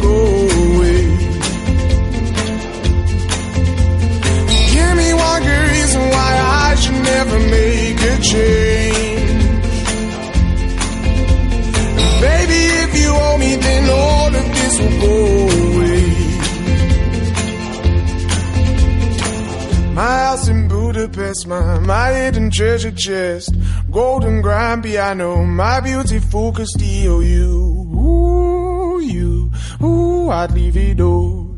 [0.00, 0.18] Go
[0.64, 1.02] away.
[4.74, 6.30] Give me one good reason why
[6.66, 9.04] I should never make a change.
[12.20, 15.16] Baby, if you me, then all of this will go
[15.66, 16.04] away.
[19.94, 23.54] My house in Budapest, my, my hidden treasure chest,
[23.90, 27.73] golden grand piano, my beautiful Castillo, you,
[29.84, 31.54] ooh, I'd leave it all.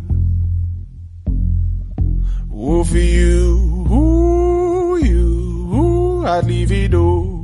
[2.52, 5.26] Ooh, for you, ooh, you,
[5.74, 7.36] ooh, I'd leave it all.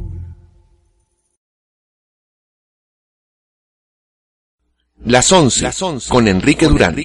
[5.04, 5.68] Las 11,
[6.08, 6.96] con Enrique Durán.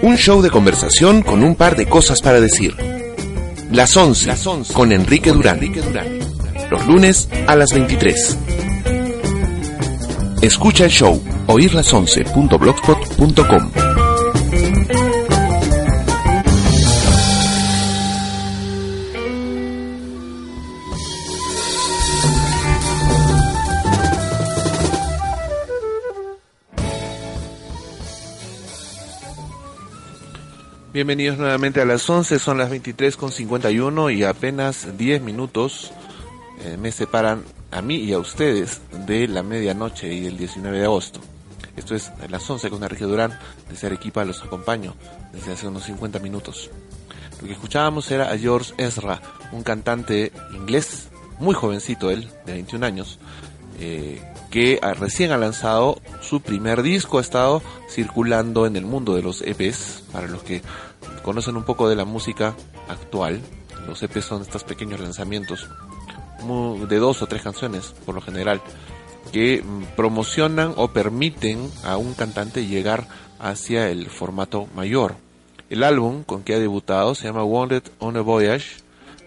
[0.00, 2.74] Un show de conversación con un par de cosas para decir.
[3.72, 5.60] Las 11, con Enrique Durán.
[6.70, 8.67] Los lunes a las 23.
[10.40, 13.72] Escucha el show oírlas11.blogspot.com.
[30.92, 35.90] Bienvenidos nuevamente a las 11, son las 23 con 51 y apenas 10 minutos
[36.60, 40.84] eh, me separan a mí y a ustedes de la medianoche y el 19 de
[40.84, 41.20] agosto.
[41.76, 43.38] Esto es a las 11 con Enrique Durán,
[43.68, 44.94] desde Arequipa los acompaño
[45.32, 46.70] desde hace unos 50 minutos.
[47.40, 49.20] Lo que escuchábamos era a George Ezra,
[49.52, 51.08] un cantante inglés,
[51.38, 53.18] muy jovencito él, de 21 años,
[53.78, 59.22] eh, que recién ha lanzado su primer disco, ha estado circulando en el mundo de
[59.22, 60.62] los EPs, para los que
[61.22, 62.56] conocen un poco de la música
[62.88, 63.40] actual.
[63.86, 65.68] Los EPs son estos pequeños lanzamientos
[66.88, 68.60] de dos o tres canciones, por lo general,
[69.32, 69.62] que
[69.96, 73.08] promocionan o permiten a un cantante llegar
[73.38, 75.16] hacia el formato mayor.
[75.70, 78.78] El álbum con que ha debutado se llama Wanted on a Voyage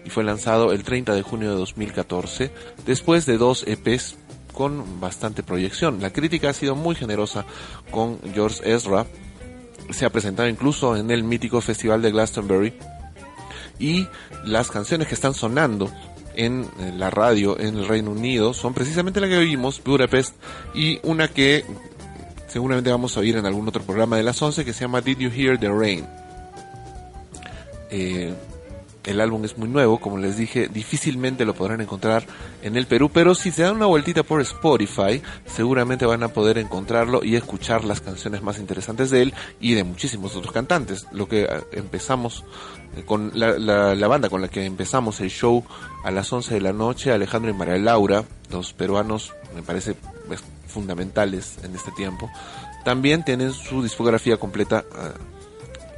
[0.04, 2.50] y fue lanzado el 30 de junio de 2014,
[2.84, 4.16] después de dos EPs
[4.52, 6.00] con bastante proyección.
[6.00, 7.44] La crítica ha sido muy generosa
[7.90, 9.06] con George Ezra.
[9.90, 12.74] Se ha presentado incluso en el mítico festival de Glastonbury.
[13.78, 14.06] Y
[14.44, 15.90] las canciones que están sonando
[16.34, 16.68] en
[16.98, 20.34] la radio en el Reino Unido son precisamente la que oímos, Budapest,
[20.74, 21.64] y una que
[22.48, 25.18] seguramente vamos a oír en algún otro programa de las 11 que se llama Did
[25.18, 26.06] You Hear the Rain?
[27.90, 28.34] Eh,
[29.04, 32.24] el álbum es muy nuevo, como les dije, difícilmente lo podrán encontrar
[32.62, 36.58] en el Perú, pero si se dan una vueltita por Spotify, seguramente van a poder
[36.58, 41.06] encontrarlo y escuchar las canciones más interesantes de él y de muchísimos otros cantantes.
[41.12, 42.44] Lo que eh, empezamos
[42.96, 45.64] eh, con la, la, banda con la que empezamos el show
[46.04, 49.94] a las 11 de la noche, Alejandro y María Laura, dos peruanos, me parece
[50.26, 52.30] pues, fundamentales en este tiempo,
[52.84, 54.84] también tienen su discografía completa.
[54.92, 55.41] Uh,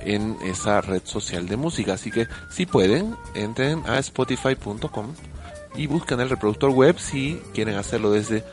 [0.05, 1.95] en esa red social de música.
[1.95, 5.15] Así que si pueden, entren a spotify.com
[5.77, 8.45] y busquen el reproductor web si quieren hacerlo desde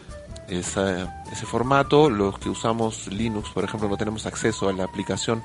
[0.47, 2.09] ese formato.
[2.09, 5.43] Los que usamos Linux, por ejemplo, no tenemos acceso a la aplicación,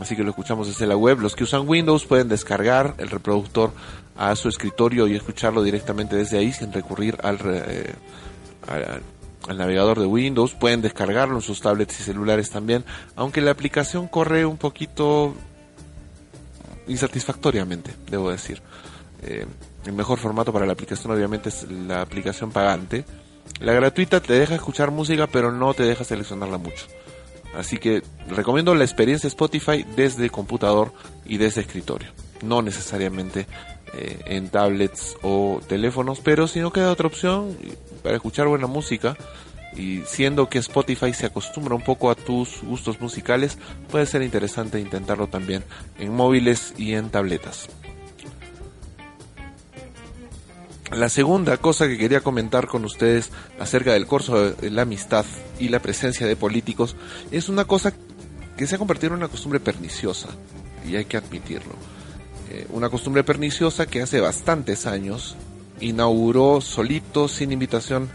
[0.00, 1.20] así que lo escuchamos desde la web.
[1.20, 3.72] Los que usan Windows pueden descargar el reproductor
[4.16, 7.94] a su escritorio y escucharlo directamente desde ahí sin recurrir al, eh,
[8.68, 9.02] al
[9.58, 12.84] navegador de Windows, pueden descargarlo en sus tablets y celulares también,
[13.16, 15.34] aunque la aplicación corre un poquito
[16.86, 18.60] insatisfactoriamente, debo decir.
[19.22, 19.46] Eh,
[19.86, 23.04] el mejor formato para la aplicación obviamente es la aplicación pagante.
[23.60, 26.86] La gratuita te deja escuchar música, pero no te deja seleccionarla mucho.
[27.54, 30.92] Así que recomiendo la experiencia Spotify desde computador
[31.24, 32.10] y desde escritorio.
[32.42, 33.46] No necesariamente
[33.94, 37.56] eh, en tablets o teléfonos, pero si no queda otra opción
[38.02, 39.16] para escuchar buena música,
[39.76, 43.58] y siendo que Spotify se acostumbra un poco a tus gustos musicales,
[43.90, 45.64] puede ser interesante intentarlo también
[45.98, 47.68] en móviles y en tabletas.
[50.92, 53.30] La segunda cosa que quería comentar con ustedes
[53.60, 55.24] acerca del curso de la amistad
[55.60, 56.96] y la presencia de políticos
[57.30, 57.94] es una cosa
[58.56, 60.28] que se ha convertido en una costumbre perniciosa
[60.84, 61.74] y hay que admitirlo.
[62.50, 65.36] Eh, una costumbre perniciosa que hace bastantes años
[65.80, 68.10] inauguró solito, sin invitación,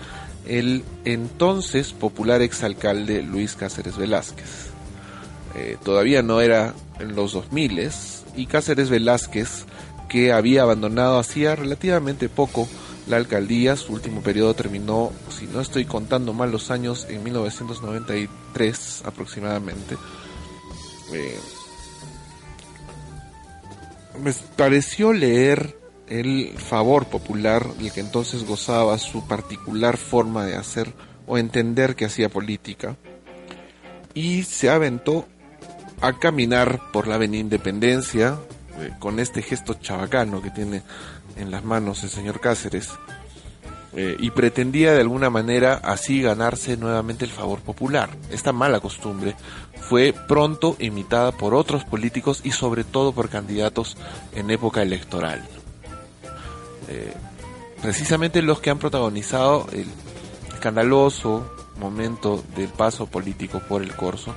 [0.46, 4.70] el entonces popular exalcalde Luis Cáceres Velázquez.
[5.56, 7.90] Eh, todavía no era en los 2000
[8.36, 9.66] y Cáceres Velázquez,
[10.10, 12.68] que había abandonado hacía relativamente poco
[13.08, 19.04] la alcaldía, su último periodo terminó, si no estoy contando mal los años, en 1993
[19.06, 19.96] aproximadamente.
[21.14, 21.40] Eh,
[24.22, 30.94] me pareció leer el favor popular del que entonces gozaba su particular forma de hacer
[31.28, 32.96] o entender que hacía política
[34.14, 35.28] y se aventó
[36.02, 38.38] a caminar por la avenida Independencia
[38.80, 40.84] eh, con este gesto chabacano que tiene
[41.36, 42.90] en las manos el señor Cáceres
[43.98, 48.10] eh, y pretendía de alguna manera así ganarse nuevamente el favor popular.
[48.30, 49.36] Esta mala costumbre
[49.80, 53.96] fue pronto imitada por otros políticos y sobre todo por candidatos
[54.34, 55.42] en época electoral.
[56.90, 57.14] Eh,
[57.82, 59.88] precisamente los que han protagonizado el
[60.54, 64.36] escandaloso momento del paso político por el corso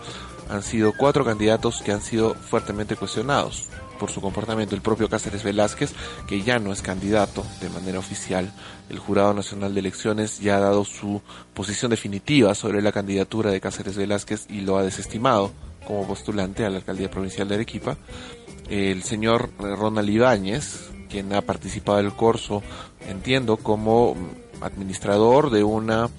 [0.48, 4.74] han sido cuatro candidatos que han sido fuertemente cuestionados por su comportamiento.
[4.74, 5.92] El propio Cáceres Velázquez,
[6.26, 8.52] que ya no es candidato de manera oficial.
[8.88, 11.20] El Jurado Nacional de Elecciones ya ha dado su
[11.54, 15.52] posición definitiva sobre la candidatura de Cáceres Velázquez y lo ha desestimado
[15.86, 17.96] como postulante a la alcaldía provincial de Arequipa.
[18.68, 22.62] El señor Ronald Ibáñez, quien ha participado del corso,
[23.08, 24.14] entiendo, como
[24.60, 26.10] administrador de una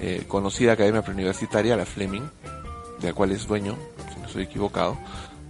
[0.00, 2.28] eh, conocida academia preuniversitaria, la Fleming,
[3.00, 3.76] de la cual es dueño,
[4.14, 4.96] si no estoy equivocado,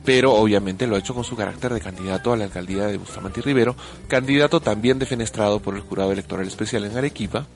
[0.06, 3.40] pero obviamente lo ha hecho con su carácter de candidato a la alcaldía de Bustamante
[3.40, 3.74] y Rivero,
[4.06, 7.46] candidato también defenestrado por el jurado electoral especial en Arequipa,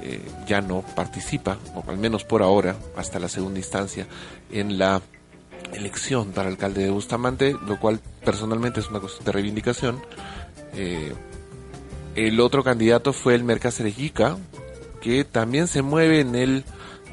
[0.00, 4.06] eh, ya no participa, o al menos por ahora, hasta la segunda instancia,
[4.52, 5.02] en la
[5.72, 10.00] elección para alcalde de Bustamante, lo cual personalmente es una cuestión de reivindicación.
[10.74, 11.12] Eh,
[12.14, 14.38] el otro candidato fue el Mercáceres Yica,
[15.00, 16.64] que también se mueve en el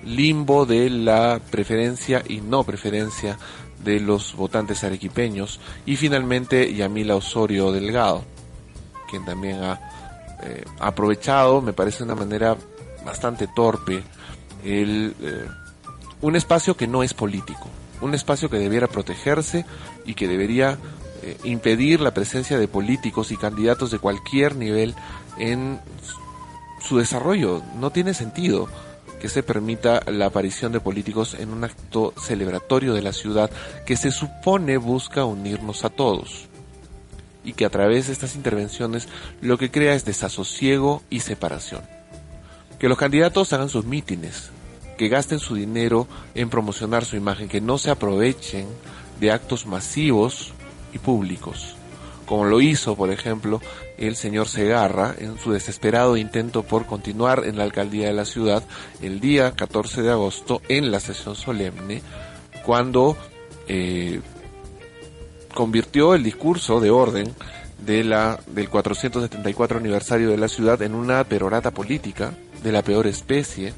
[0.06, 3.38] limbo de la preferencia y no preferencia
[3.84, 8.24] de los votantes arequipeños y finalmente Yamila Osorio Delgado,
[9.10, 9.80] quien también ha
[10.44, 12.58] eh, aprovechado, me parece de una manera
[13.06, 14.04] bastante torpe,
[14.64, 15.48] el, eh,
[16.22, 17.68] un espacio que no es político,
[18.02, 19.66] un espacio que debiera protegerse
[20.06, 20.78] y que debería
[21.24, 24.96] eh, impedir la presencia de políticos y candidatos de cualquier nivel
[25.38, 25.80] en
[26.80, 27.62] su desarrollo.
[27.80, 28.68] No tiene sentido
[29.22, 33.52] que se permita la aparición de políticos en un acto celebratorio de la ciudad
[33.86, 36.48] que se supone busca unirnos a todos
[37.44, 39.08] y que a través de estas intervenciones
[39.40, 41.82] lo que crea es desasosiego y separación.
[42.80, 44.50] Que los candidatos hagan sus mítines,
[44.98, 48.66] que gasten su dinero en promocionar su imagen, que no se aprovechen
[49.20, 50.54] de actos masivos
[50.94, 51.76] y públicos
[52.32, 53.60] como lo hizo, por ejemplo,
[53.98, 58.64] el señor Segarra en su desesperado intento por continuar en la alcaldía de la ciudad
[59.02, 62.02] el día 14 de agosto en la sesión solemne,
[62.66, 63.18] cuando
[63.68, 64.22] eh,
[65.54, 67.36] convirtió el discurso de orden
[67.86, 72.32] de la, del 474 aniversario de la ciudad en una perorata política
[72.64, 73.74] de la peor especie,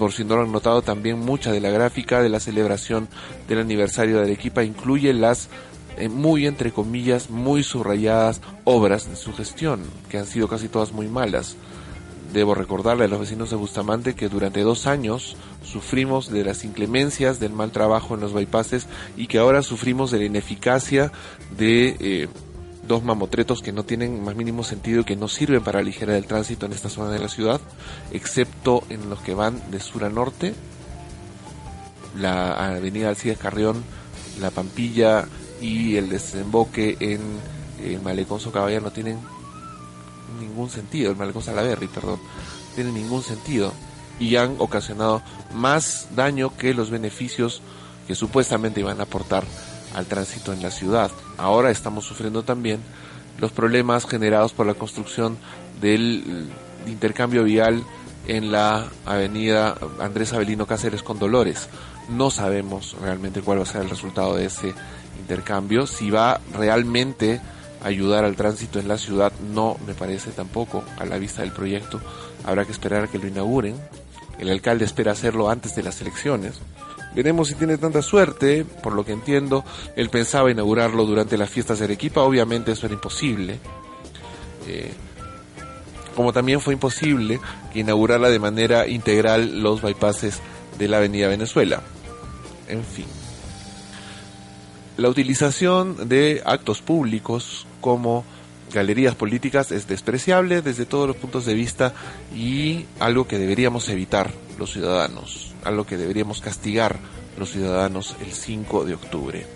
[0.00, 3.06] por si no lo han notado también mucha de la gráfica de la celebración
[3.46, 5.48] del aniversario de Arequipa incluye las
[5.96, 10.92] eh, muy entre comillas, muy subrayadas obras de su gestión, que han sido casi todas
[10.92, 11.56] muy malas.
[12.32, 17.38] Debo recordarle a los vecinos de Bustamante que durante dos años sufrimos de las inclemencias
[17.38, 18.86] del mal trabajo en los bypasses
[19.16, 21.12] y que ahora sufrimos de la ineficacia
[21.56, 22.28] de eh,
[22.86, 26.26] dos mamotretos que no tienen más mínimo sentido y que no sirven para aligerar el
[26.26, 27.60] tránsito en esta zona de la ciudad,
[28.12, 30.54] excepto en los que van de sur a norte,
[32.18, 33.82] la avenida Alcides Carrión,
[34.40, 35.26] la Pampilla,
[35.60, 37.20] y el desemboque en
[37.82, 38.40] el malecón
[38.82, 39.18] no tienen
[40.40, 42.18] ningún sentido, el malecón Salaberry, perdón,
[42.74, 43.72] tiene ningún sentido
[44.18, 45.22] y han ocasionado
[45.54, 47.62] más daño que los beneficios
[48.06, 49.44] que supuestamente iban a aportar
[49.94, 51.10] al tránsito en la ciudad.
[51.38, 52.80] Ahora estamos sufriendo también
[53.38, 55.36] los problemas generados por la construcción
[55.80, 56.48] del
[56.86, 57.82] intercambio vial
[58.26, 61.68] en la avenida Andrés Avelino Cáceres con Dolores.
[62.08, 64.74] No sabemos realmente cuál va a ser el resultado de ese
[65.18, 65.86] intercambio.
[65.86, 67.40] Si va realmente
[67.82, 71.52] a ayudar al tránsito en la ciudad, no me parece tampoco a la vista del
[71.52, 72.00] proyecto.
[72.44, 73.76] Habrá que esperar a que lo inauguren.
[74.38, 76.60] El alcalde espera hacerlo antes de las elecciones.
[77.14, 81.78] Veremos si tiene tanta suerte, por lo que entiendo, él pensaba inaugurarlo durante las fiestas
[81.78, 83.60] de Arequipa, obviamente eso era imposible.
[84.66, 84.92] Eh,
[86.16, 87.40] como también fue imposible
[87.72, 90.40] que inaugurara de manera integral los bypasses
[90.76, 91.82] de la Avenida Venezuela.
[92.68, 93.06] En fin
[94.96, 98.24] la utilización de actos públicos como
[98.72, 101.94] galerías políticas es despreciable desde todos los puntos de vista
[102.34, 106.98] y algo que deberíamos evitar los ciudadanos, algo que deberíamos castigar
[107.38, 109.46] los ciudadanos el 5 de octubre.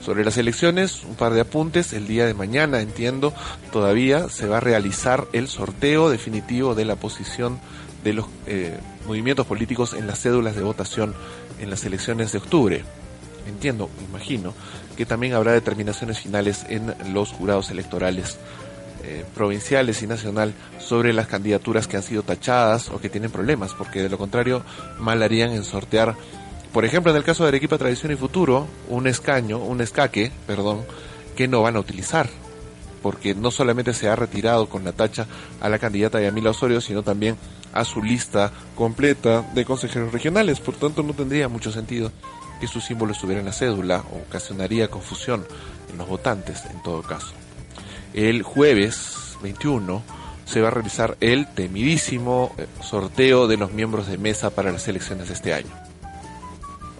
[0.00, 1.94] Sobre las elecciones, un par de apuntes.
[1.94, 3.32] El día de mañana, entiendo,
[3.72, 7.58] todavía se va a realizar el sorteo definitivo de la posición
[8.02, 11.14] de los eh, movimientos políticos en las cédulas de votación
[11.58, 12.84] en las elecciones de octubre
[13.46, 14.54] entiendo, imagino,
[14.96, 18.38] que también habrá determinaciones finales en los jurados electorales
[19.02, 23.74] eh, provinciales y nacional sobre las candidaturas que han sido tachadas o que tienen problemas,
[23.74, 24.62] porque de lo contrario
[24.98, 26.14] mal harían en sortear,
[26.72, 30.84] por ejemplo, en el caso de Arequipa Tradición y Futuro, un escaño, un escaque, perdón,
[31.36, 32.28] que no van a utilizar.
[33.04, 35.26] porque no solamente se ha retirado con la tacha
[35.60, 37.36] a la candidata Yamila Osorio, sino también
[37.74, 40.58] a su lista completa de consejeros regionales.
[40.58, 42.10] Por tanto, no tendría mucho sentido
[42.64, 45.46] que su símbolo estuviera en la cédula ocasionaría confusión
[45.90, 47.34] en los votantes en todo caso.
[48.14, 50.02] El jueves 21
[50.46, 54.88] se va a realizar el temidísimo eh, sorteo de los miembros de mesa para las
[54.88, 55.68] elecciones de este año.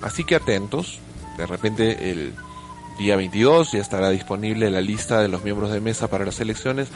[0.03, 0.99] Así que atentos,
[1.39, 2.35] de repente el
[2.99, 6.89] día 22 ya estará disponible la lista de los miembros de mesa para las elecciones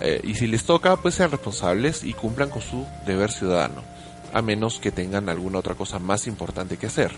[0.00, 3.82] eh, y si les toca pues sean responsables y cumplan con su deber ciudadano,
[4.34, 7.10] a menos que tengan alguna otra cosa más importante que hacer.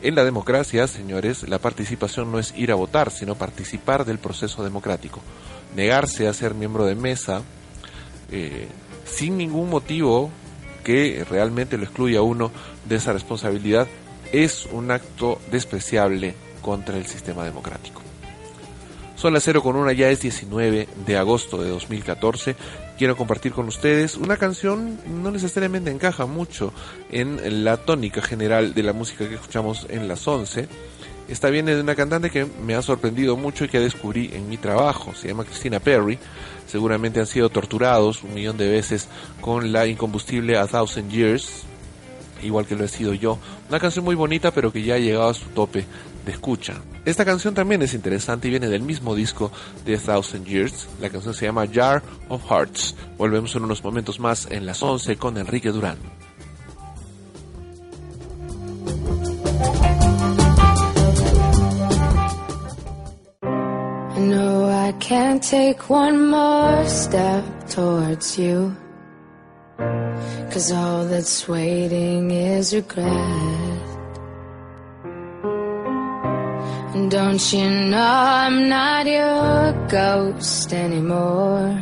[0.00, 4.62] En la democracia, señores, la participación no es ir a votar, sino participar del proceso
[4.62, 5.20] democrático.
[5.74, 7.42] Negarse a ser miembro de mesa
[8.30, 8.68] eh,
[9.04, 10.30] sin ningún motivo
[10.84, 12.52] que realmente lo excluya a uno
[12.88, 13.88] de esa responsabilidad
[14.32, 18.02] es un acto despreciable contra el sistema democrático.
[19.16, 22.54] Son las 0 con una, ya es 19 de agosto de 2014.
[22.98, 26.72] Quiero compartir con ustedes una canción, no necesariamente encaja mucho
[27.12, 30.66] en la tónica general de la música que escuchamos en las 11.
[31.28, 34.56] Esta viene de una cantante que me ha sorprendido mucho y que descubrí en mi
[34.56, 35.14] trabajo.
[35.14, 36.18] Se llama Christina Perry.
[36.66, 39.06] Seguramente han sido torturados un millón de veces
[39.40, 41.62] con la incombustible A Thousand Years,
[42.42, 43.38] igual que lo he sido yo.
[43.68, 45.84] Una canción muy bonita pero que ya ha llegado a su tope
[46.24, 46.74] de escucha.
[47.04, 49.50] Esta canción también es interesante y viene del mismo disco
[49.84, 50.88] de A Thousand Years.
[51.00, 52.94] La canción se llama Jar of Hearts.
[53.16, 55.98] Volvemos en unos momentos más en las 11 con Enrique Durán.
[64.18, 68.76] No, I can't take one more step towards you.
[70.50, 73.77] Cause all that's waiting is regret.
[77.08, 81.80] Don't you know I'm not your ghost anymore?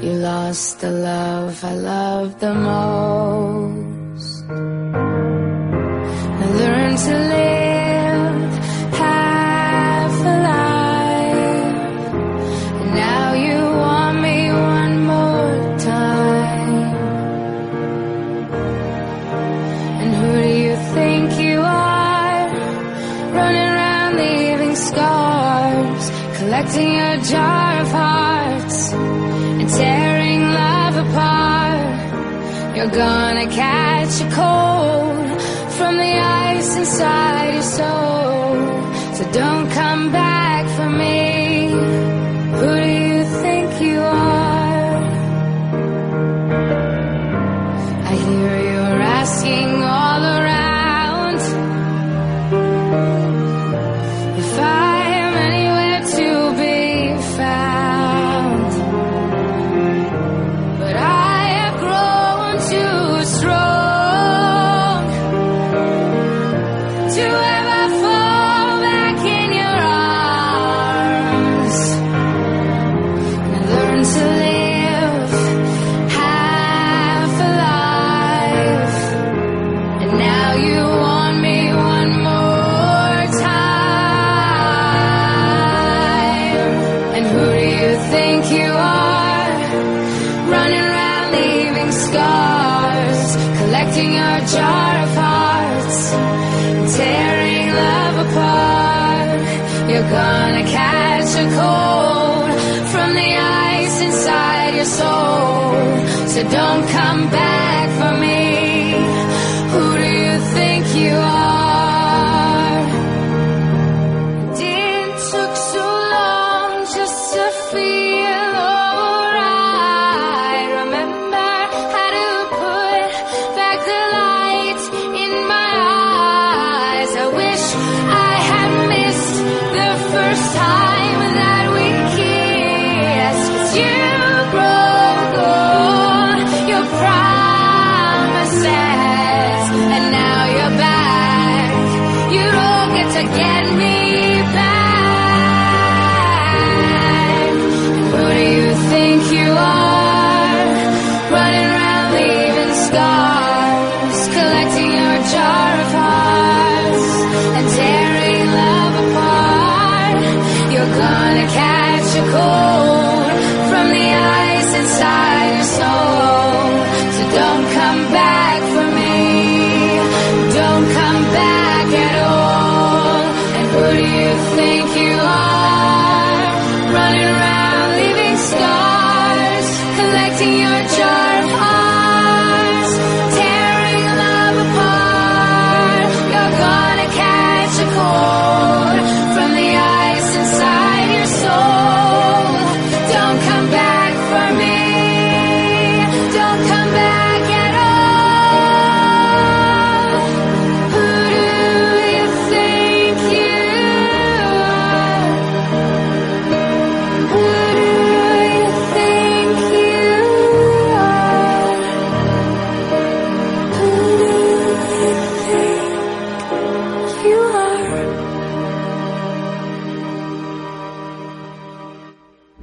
[0.00, 4.44] You lost the love I loved the most.
[32.96, 34.65] Gonna catch a cold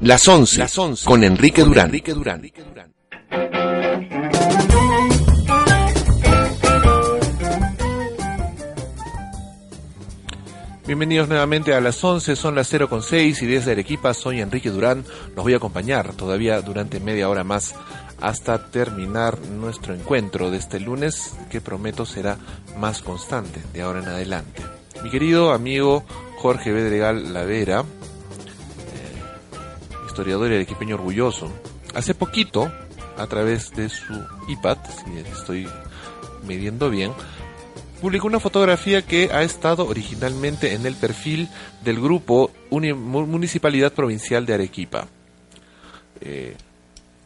[0.04, 1.86] Las 11, Las 11 con Enrique con Durán.
[1.86, 2.42] Enrique Durán.
[10.86, 14.72] Bienvenidos nuevamente a las 11, son las 0 con 6 y desde Arequipa soy Enrique
[14.72, 15.06] Durán.
[15.38, 17.74] Los voy a acompañar todavía durante media hora más
[18.20, 22.38] hasta terminar nuestro encuentro de este lunes que prometo será
[22.78, 24.64] más constante de ahora en adelante.
[25.02, 26.04] Mi querido amigo
[26.40, 27.86] Jorge Bedregal Lavera,
[30.14, 31.52] historiador y arequipeño orgulloso,
[31.96, 32.72] hace poquito,
[33.18, 34.14] a través de su
[34.48, 35.68] iPad, si estoy
[36.48, 37.12] midiendo bien,
[38.00, 41.50] publicó una fotografía que ha estado originalmente en el perfil
[41.84, 45.08] del grupo Municipalidad Provincial de Arequipa.
[46.22, 46.56] Eh,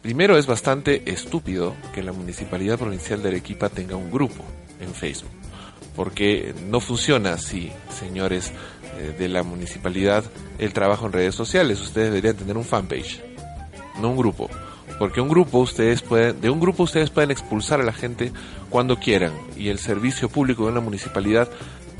[0.01, 4.45] primero es bastante estúpido que la Municipalidad Provincial de Arequipa tenga un grupo
[4.79, 5.31] en Facebook,
[5.93, 8.53] porque no funciona así, señores
[8.98, 10.24] eh, de la municipalidad,
[10.60, 11.82] el trabajo en redes sociales.
[11.82, 13.22] Ustedes deberían tener un fanpage,
[14.00, 14.50] no un grupo
[15.00, 18.32] porque un grupo ustedes pueden, de un grupo ustedes pueden expulsar a la gente
[18.70, 21.50] cuando quieran y el servicio público de una municipalidad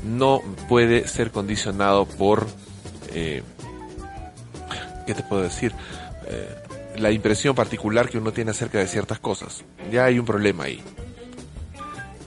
[0.04, 2.46] no puede ser condicionado por,
[3.12, 3.42] eh,
[5.06, 5.72] ¿qué te puedo decir?
[6.26, 6.54] Eh,
[6.98, 9.64] la impresión particular que uno tiene acerca de ciertas cosas.
[9.92, 10.82] Ya hay un problema ahí.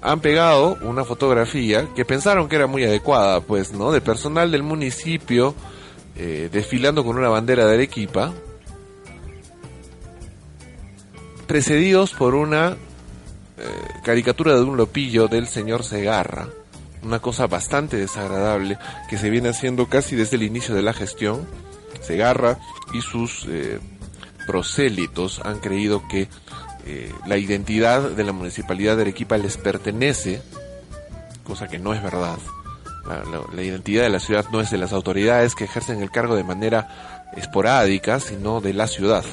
[0.01, 3.91] Han pegado una fotografía que pensaron que era muy adecuada, pues, ¿no?
[3.91, 5.53] De personal del municipio
[6.15, 8.33] eh, desfilando con una bandera de Arequipa
[11.51, 12.77] precedidos por una
[13.57, 13.63] eh,
[14.03, 16.47] caricatura de un lopillo del señor Segarra,
[17.03, 18.77] una cosa bastante desagradable
[19.09, 21.45] que se viene haciendo casi desde el inicio de la gestión.
[21.99, 22.57] Segarra
[22.93, 23.79] y sus eh,
[24.47, 26.29] prosélitos han creído que
[26.85, 30.41] eh, la identidad de la municipalidad de Arequipa les pertenece,
[31.43, 32.37] cosa que no es verdad.
[33.53, 36.43] la, identidad de la ciudad no es de las autoridades que ejercen el cargo de
[36.43, 39.23] manera esporádica, sino de la ciudad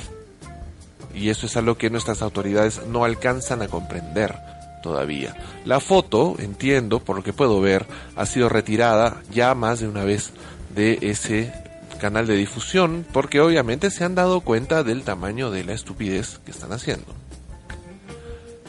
[1.19, 4.35] y eso es algo que nuestras autoridades no alcanzan a comprender
[4.83, 5.35] todavía.
[5.65, 7.87] La foto, entiendo, por lo que puedo ver,
[8.17, 10.31] ha sido retirada ya más de una vez
[10.75, 11.53] de ese
[12.01, 16.53] canal de difusión porque obviamente se han dado cuenta del tamaño de la estupidez que
[16.53, 17.18] están haciendo.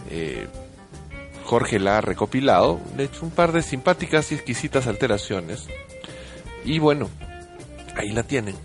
[0.10, 0.48] Eh,
[1.46, 5.68] Jorge la ha recopilado, le hecho un par de simpáticas y exquisitas alteraciones.
[6.64, 7.10] Y bueno,
[7.96, 8.56] ahí la tienen,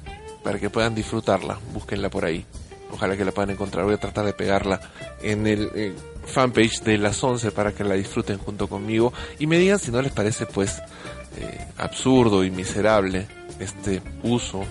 [0.43, 2.45] para que puedan disfrutarla, búsquenla por ahí.
[2.93, 3.85] Ojalá que la puedan encontrar.
[3.85, 4.81] Voy a tratar de pegarla
[5.23, 5.95] en el eh,
[6.27, 10.01] fanpage de las 11 para que la disfruten junto conmigo y me digan si no
[10.03, 10.83] les parece pues
[11.37, 13.27] eh, absurdo y miserable
[13.59, 14.67] este uso eh,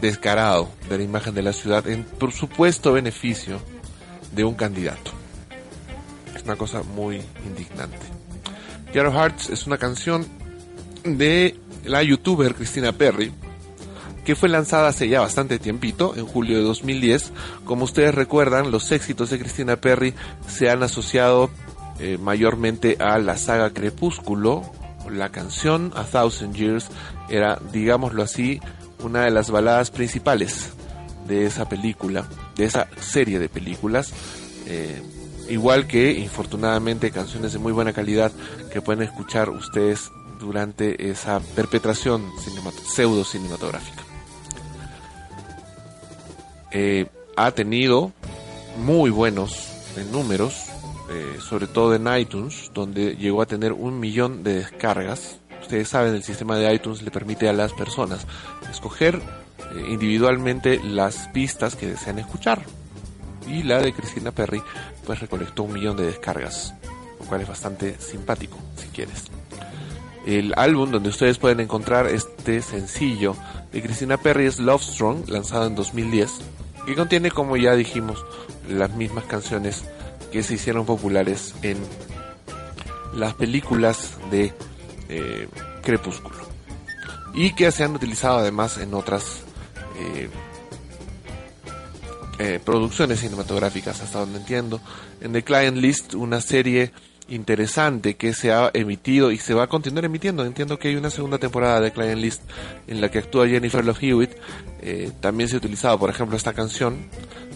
[0.00, 3.60] descarado de la imagen de la ciudad en por supuesto beneficio
[4.32, 5.12] de un candidato.
[6.34, 8.06] Es una cosa muy indignante.
[8.92, 10.26] Yellow Hearts es una canción
[11.04, 13.32] de la youtuber Cristina Perry
[14.24, 17.32] que fue lanzada hace ya bastante tiempito, en julio de 2010.
[17.64, 20.14] Como ustedes recuerdan, los éxitos de Christina Perry
[20.46, 21.50] se han asociado
[21.98, 24.62] eh, mayormente a la saga Crepúsculo.
[25.10, 26.88] La canción A Thousand Years
[27.28, 28.60] era, digámoslo así,
[29.02, 30.74] una de las baladas principales
[31.26, 34.12] de esa película, de esa serie de películas.
[34.66, 35.02] Eh,
[35.48, 38.32] igual que, infortunadamente, canciones de muy buena calidad
[38.72, 42.24] que pueden escuchar ustedes durante esa perpetración
[42.86, 44.02] pseudo cinematográfica.
[46.72, 47.06] Eh,
[47.36, 48.12] ha tenido
[48.78, 49.66] muy buenos
[50.12, 50.66] números,
[51.10, 55.38] eh, sobre todo en iTunes, donde llegó a tener un millón de descargas.
[55.60, 58.26] Ustedes saben, el sistema de iTunes le permite a las personas
[58.70, 59.20] escoger
[59.88, 62.62] individualmente las pistas que desean escuchar.
[63.48, 64.62] Y la de Cristina Perry,
[65.04, 66.74] pues recolectó un millón de descargas,
[67.18, 69.24] lo cual es bastante simpático, si quieres.
[70.26, 73.34] El álbum donde ustedes pueden encontrar este sencillo
[73.72, 76.40] de Cristina Perry es Love Strong, lanzado en 2010
[76.86, 78.24] que contiene, como ya dijimos,
[78.68, 79.84] las mismas canciones
[80.32, 81.78] que se hicieron populares en
[83.14, 84.52] las películas de
[85.08, 85.48] eh,
[85.82, 86.38] Crepúsculo
[87.34, 89.42] y que se han utilizado además en otras
[90.00, 90.28] eh,
[92.38, 94.80] eh, producciones cinematográficas, hasta donde entiendo.
[95.20, 96.92] En The Client List, una serie
[97.28, 100.44] interesante que se ha emitido y se va a continuar emitiendo.
[100.44, 102.42] Entiendo que hay una segunda temporada de Client List
[102.86, 104.30] en la que actúa Jennifer Love Hewitt.
[104.80, 106.96] Eh, también se ha utilizado, por ejemplo, esta canción.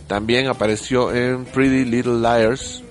[0.06, 2.82] También apareció en Pretty Little Liars.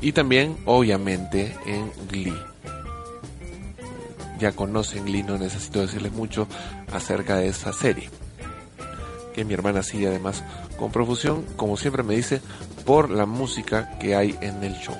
[0.00, 2.32] Y también, obviamente, en Glee.
[4.38, 6.46] Ya conocen Glee, no necesito decirles mucho
[6.92, 8.10] acerca de esa serie.
[9.34, 10.42] Que mi hermana sigue además
[10.78, 12.40] con profusión, como siempre me dice,
[12.84, 14.96] por la música que hay en el show.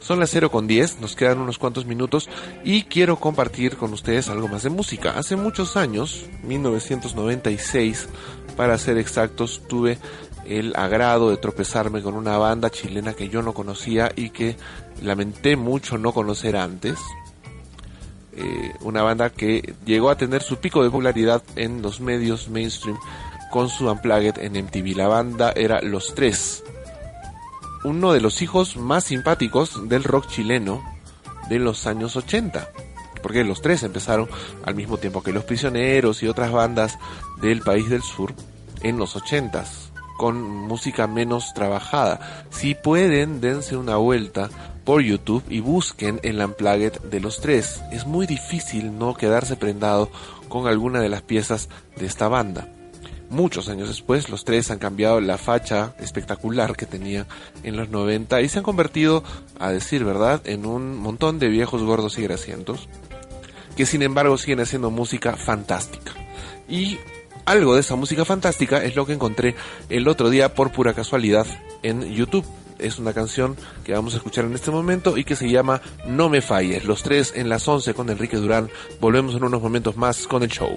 [0.00, 2.28] Son las 0 con 10, nos quedan unos cuantos minutos
[2.64, 5.16] y quiero compartir con ustedes algo más de música.
[5.16, 8.08] Hace muchos años, 1996,
[8.56, 9.98] para ser exactos, tuve
[10.46, 14.56] el agrado de tropezarme con una banda chilena que yo no conocía y que
[15.02, 16.98] lamenté mucho no conocer antes.
[18.32, 22.96] Eh, una banda que llegó a tener su pico de popularidad en los medios mainstream
[23.50, 24.96] con su Unplugged en MTV.
[24.96, 26.62] La banda era Los Tres,
[27.84, 30.82] uno de los hijos más simpáticos del rock chileno
[31.48, 32.70] de los años 80.
[33.22, 34.28] Porque los tres empezaron
[34.64, 36.98] al mismo tiempo que Los Prisioneros y otras bandas
[37.42, 38.32] del país del sur
[38.82, 39.64] en los 80
[40.20, 42.44] con música menos trabajada.
[42.50, 44.50] Si pueden, dense una vuelta
[44.84, 47.80] por YouTube y busquen el Unplugged de los tres.
[47.92, 50.10] Es muy difícil no quedarse prendado
[50.48, 52.68] con alguna de las piezas de esta banda.
[53.30, 57.26] Muchos años después, los tres han cambiado la facha espectacular que tenían
[57.62, 59.22] en los 90 y se han convertido,
[59.60, 62.88] a decir verdad, en un montón de viejos gordos y grasientos,
[63.76, 66.12] que sin embargo siguen haciendo música fantástica.
[66.68, 66.98] Y
[67.44, 69.54] algo de esa música fantástica es lo que encontré
[69.88, 71.46] el otro día por pura casualidad
[71.84, 72.44] en YouTube.
[72.80, 76.28] Es una canción que vamos a escuchar en este momento y que se llama No
[76.28, 76.84] me falles.
[76.84, 78.70] Los tres en las 11 con Enrique Durán.
[79.00, 80.76] Volvemos en unos momentos más con el show.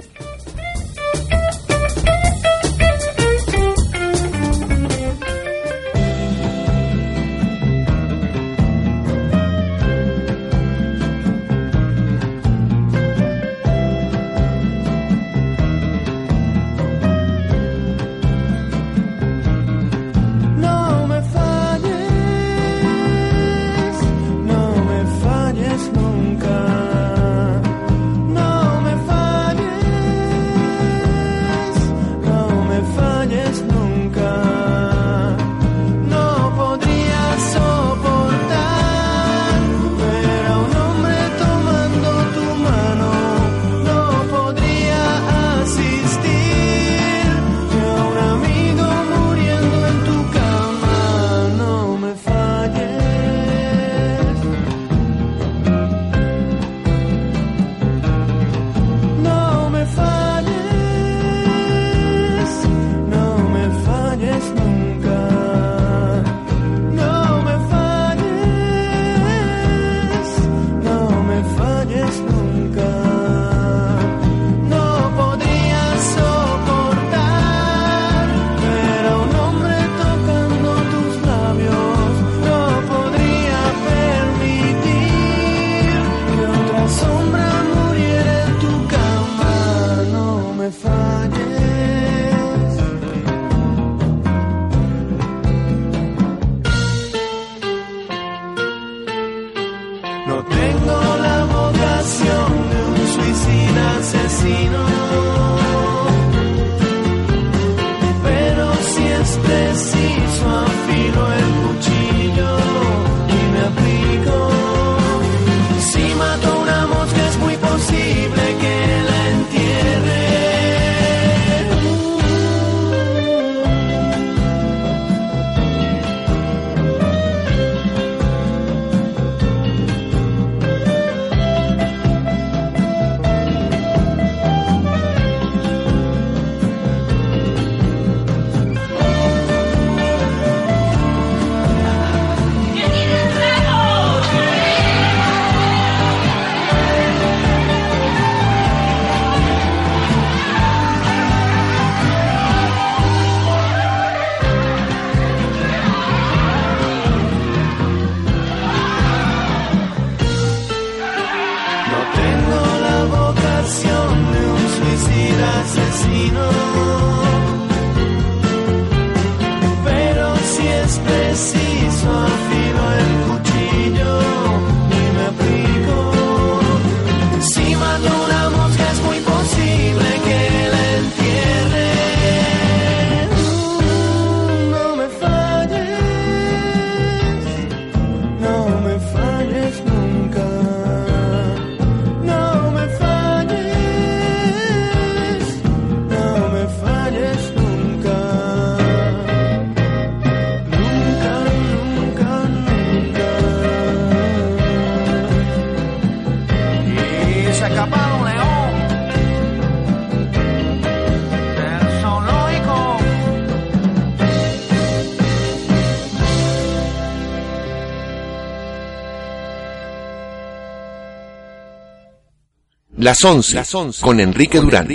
[223.03, 223.61] Las 11,
[223.99, 224.87] con Enrique Durán.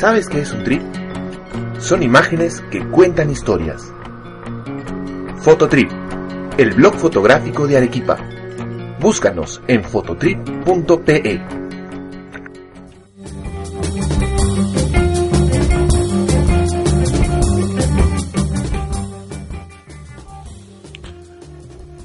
[0.00, 0.80] ¿Sabes qué es un trip?
[1.78, 3.82] Son imágenes que cuentan historias.
[5.40, 5.90] Fototrip,
[6.56, 8.16] el blog fotográfico de Arequipa.
[8.98, 11.65] Búscanos en fototrip.pe.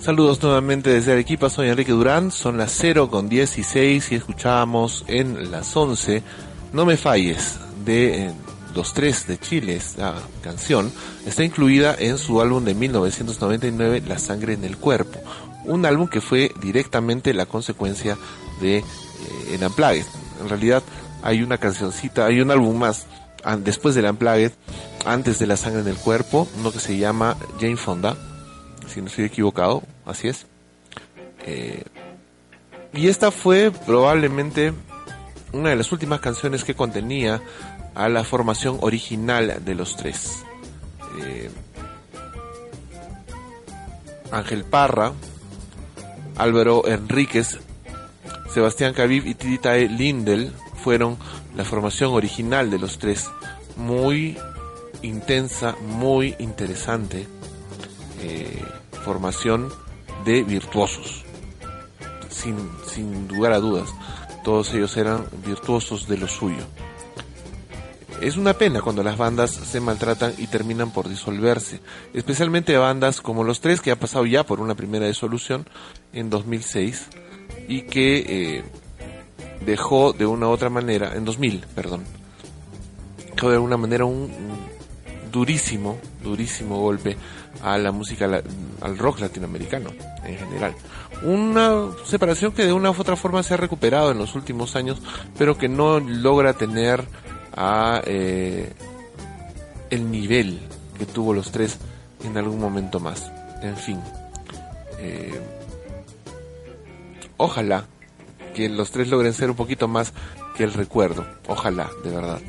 [0.02, 5.52] Saludos nuevamente desde Arequipa, soy Enrique Durán, son las 0 con 16 y escuchábamos en
[5.52, 6.24] las 11
[6.74, 8.34] No me falles de eh,
[8.74, 10.92] Los Tres de Chile, esta canción
[11.28, 15.20] está incluida en su álbum de 1999 La Sangre en el Cuerpo,
[15.66, 18.18] un álbum que fue directamente la consecuencia
[18.60, 18.84] de eh,
[19.52, 19.62] El.
[19.62, 20.82] En realidad
[21.22, 23.06] hay una cancioncita, hay un álbum más
[23.60, 24.54] después del Unplugged,
[25.06, 28.18] antes de La Sangre en el Cuerpo, uno que se llama Jane Fonda,
[28.92, 30.46] si no estoy equivocado, así es.
[31.46, 31.84] Eh,
[32.94, 34.74] y esta fue probablemente
[35.54, 37.42] una de las últimas canciones que contenía
[37.96, 40.44] a la formación original de los tres.
[41.22, 41.50] Eh,
[44.32, 45.14] Ángel Parra,
[46.38, 47.60] Álvaro Enríquez,
[48.54, 50.54] Sebastián Caviv y Titae Lindel
[50.84, 51.18] fueron
[51.56, 53.30] la formación original de los tres.
[53.76, 54.38] Muy
[55.02, 57.28] intensa, muy interesante.
[58.22, 58.64] Eh,
[59.02, 59.70] formación
[60.26, 61.24] de virtuosos.
[62.30, 62.58] Sin,
[62.88, 63.90] sin lugar a dudas,
[64.44, 66.64] todos ellos eran virtuosos de lo suyo.
[68.22, 71.80] Es una pena cuando las bandas se maltratan y terminan por disolverse,
[72.14, 75.68] especialmente bandas como Los Tres, que ha pasado ya por una primera disolución
[76.14, 77.08] en 2006
[77.68, 78.64] y que eh,
[79.66, 82.04] dejó de una u otra manera, en 2000, perdón,
[83.34, 84.30] dejó de alguna manera un
[85.32, 87.18] durísimo, durísimo golpe
[87.64, 88.26] a la música,
[88.82, 89.92] al rock latinoamericano
[90.24, 90.76] en general.
[91.24, 95.02] Una separación que de una u otra forma se ha recuperado en los últimos años,
[95.38, 97.04] pero que no logra tener
[97.56, 98.72] a eh,
[99.90, 100.60] el nivel
[100.98, 101.78] que tuvo los tres
[102.24, 103.32] en algún momento más.
[103.62, 104.00] En fin,
[105.00, 105.40] eh,
[107.38, 107.86] ojalá
[108.56, 110.14] que los tres logren ser un poquito más
[110.56, 111.26] que el recuerdo.
[111.48, 112.42] Ojalá, de verdad.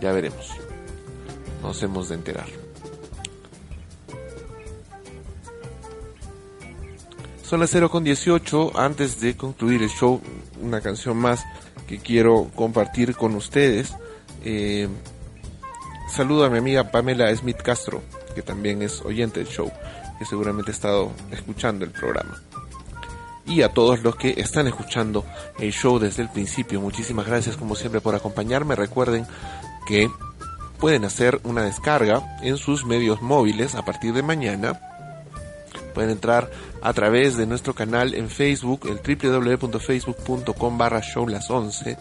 [0.00, 0.52] Ya veremos.
[1.62, 2.67] Nos hemos de enterar.
[7.48, 8.78] Son las 0 con 18.
[8.78, 10.20] Antes de concluir el show,
[10.60, 11.46] una canción más
[11.86, 13.96] que quiero compartir con ustedes.
[14.44, 14.86] Eh,
[16.10, 18.02] saludo a mi amiga Pamela Smith Castro,
[18.34, 19.72] que también es oyente del show,
[20.18, 22.38] que seguramente ha estado escuchando el programa.
[23.46, 25.24] Y a todos los que están escuchando
[25.58, 28.76] el show desde el principio, muchísimas gracias como siempre por acompañarme.
[28.76, 29.26] Recuerden
[29.86, 30.10] que
[30.78, 34.87] pueden hacer una descarga en sus medios móviles a partir de mañana
[35.98, 36.48] Pueden entrar
[36.80, 41.98] a través de nuestro canal en Facebook, el www.facebook.com barra show las 11,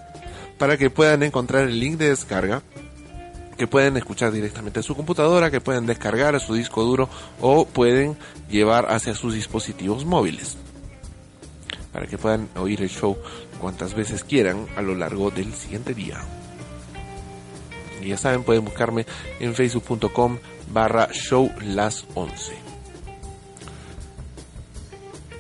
[0.60, 2.62] para que puedan encontrar el link de descarga,
[3.58, 7.10] que pueden escuchar directamente a su computadora, que pueden descargar a su disco duro
[7.42, 8.16] o pueden
[8.52, 10.58] llevar hacia sus dispositivos móviles,
[11.92, 13.18] para que puedan oír el show
[13.60, 16.22] cuantas veces quieran a lo largo del siguiente día.
[18.04, 19.08] Y ya saben, pueden buscarme
[19.40, 20.38] en facebook.com
[20.72, 22.67] barra show las 11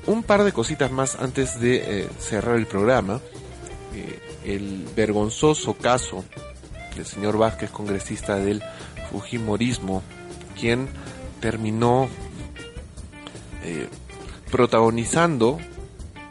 [0.07, 3.21] un par de cositas más antes de eh, cerrar el programa.
[3.93, 6.23] Eh, el vergonzoso caso
[6.95, 8.63] del señor Vázquez, congresista del
[9.11, 10.01] Fujimorismo,
[10.59, 10.87] quien
[11.41, 12.07] terminó
[13.63, 13.89] eh,
[14.49, 15.59] protagonizando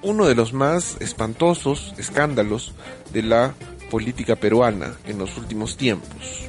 [0.02, 2.72] uno de los más espantosos escándalos
[3.12, 3.54] de la
[3.90, 6.48] política peruana en los últimos tiempos.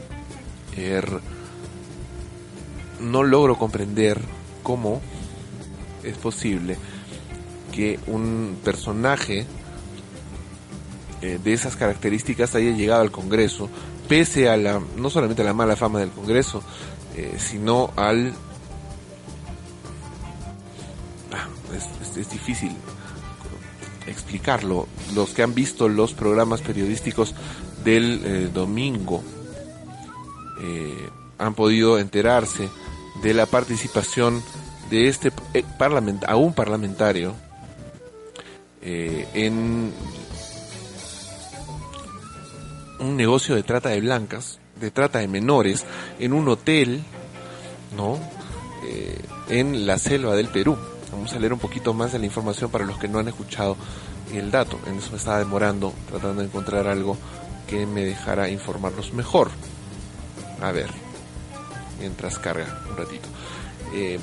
[0.77, 1.19] Er,
[3.01, 4.21] no logro comprender
[4.63, 5.01] cómo
[6.03, 6.77] es posible
[7.77, 9.45] que un personaje
[11.21, 13.69] eh, de esas características haya llegado al Congreso,
[14.09, 16.63] pese a la, no solamente a la mala fama del Congreso,
[17.15, 18.33] eh, sino al...
[21.31, 21.47] Ah,
[22.17, 22.71] es, difícil
[24.07, 24.87] explicarlo.
[25.13, 27.35] Los que han visto los programas periodísticos
[27.83, 29.23] del eh, domingo
[31.37, 32.67] han podido enterarse
[33.21, 34.41] de la participación
[34.89, 35.31] de este
[35.77, 37.35] parlament a un parlamentario
[38.81, 39.91] eh, en
[42.99, 45.85] un negocio de trata de blancas, de trata de menores,
[46.19, 47.03] en un hotel,
[47.95, 48.19] ¿no?
[48.85, 50.77] Eh, en la selva del Perú.
[51.11, 53.77] Vamos a leer un poquito más de la información para los que no han escuchado
[54.33, 54.79] el dato.
[54.87, 57.17] En eso me estaba demorando, tratando de encontrar algo
[57.67, 59.49] que me dejara informarlos mejor.
[60.61, 60.89] A ver,
[61.99, 63.27] mientras carga un ratito.
[63.93, 64.19] Eh,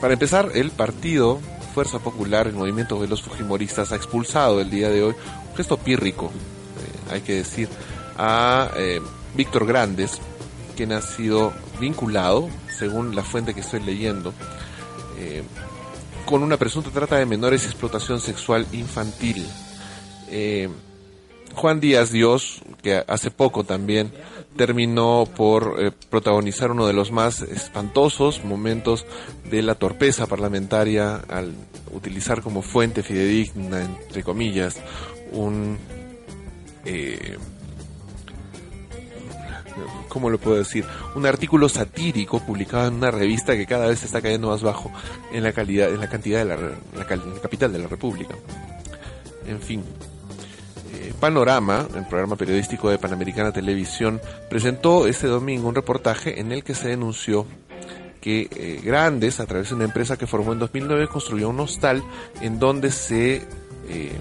[0.00, 1.40] para empezar, el partido
[1.72, 5.14] Fuerza Popular, el movimiento de los Fujimoristas, ha expulsado el día de hoy
[5.56, 7.68] gesto pírrico, eh, hay que decir,
[8.16, 9.00] a eh,
[9.34, 10.20] Víctor Grandes,
[10.76, 14.32] quien ha sido vinculado, según la fuente que estoy leyendo,
[15.18, 15.42] eh,
[16.26, 19.46] con una presunta trata de menores y explotación sexual infantil.
[21.54, 24.12] Juan Díaz Dios, que hace poco también
[24.56, 29.06] terminó por eh, protagonizar uno de los más espantosos momentos
[29.50, 31.54] de la torpeza parlamentaria al
[31.92, 34.76] utilizar como fuente fidedigna, entre comillas,
[35.32, 35.78] un...
[36.84, 37.38] Eh,
[40.08, 40.84] ¿Cómo lo puedo decir?
[41.14, 44.92] Un artículo satírico publicado en una revista que cada vez está cayendo más bajo
[45.32, 47.06] en la calidad, en la cantidad de la, la
[47.40, 48.34] capital de la República.
[49.46, 49.82] En fin,
[51.22, 54.20] Panorama, el programa periodístico de Panamericana Televisión,
[54.50, 57.46] presentó este domingo un reportaje en el que se denunció
[58.20, 62.02] que eh, Grandes, a través de una empresa que formó en 2009, construyó un hostal
[62.40, 63.46] en donde se
[63.88, 64.12] eh,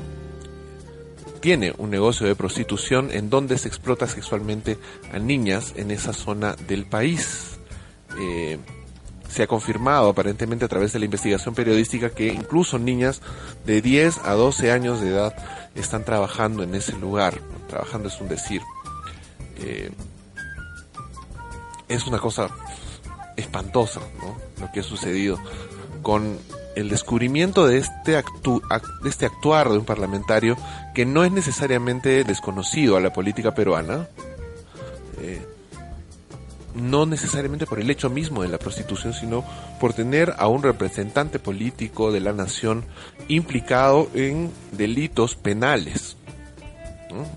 [1.40, 4.78] tiene un negocio de prostitución en donde se explota sexualmente
[5.12, 7.58] a niñas en esa zona del país.
[8.20, 8.60] Eh,
[9.28, 13.22] se ha confirmado aparentemente a través de la investigación periodística que incluso niñas
[13.66, 15.34] de 10 a 12 años de edad
[15.76, 17.40] están trabajando en ese lugar.
[17.68, 18.62] Trabajando es un decir.
[19.58, 19.92] Eh,
[21.88, 22.50] es una cosa
[23.36, 24.00] espantosa
[24.60, 25.38] lo que ha sucedido
[26.02, 26.40] con
[26.76, 28.22] el descubrimiento de este,
[29.06, 30.58] este actuar de un parlamentario
[30.96, 34.08] que no es necesariamente desconocido a la política peruana.
[35.20, 35.46] Eh,
[36.76, 39.44] no necesariamente por el hecho mismo de la prostitución, sino
[39.80, 42.86] por tener a un representante político de la nación
[43.28, 46.18] implicado en delitos penales.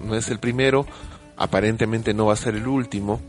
[0.01, 0.15] ¿no?
[0.15, 0.87] es el primero,
[1.37, 3.21] aparentemente no va a ser el último,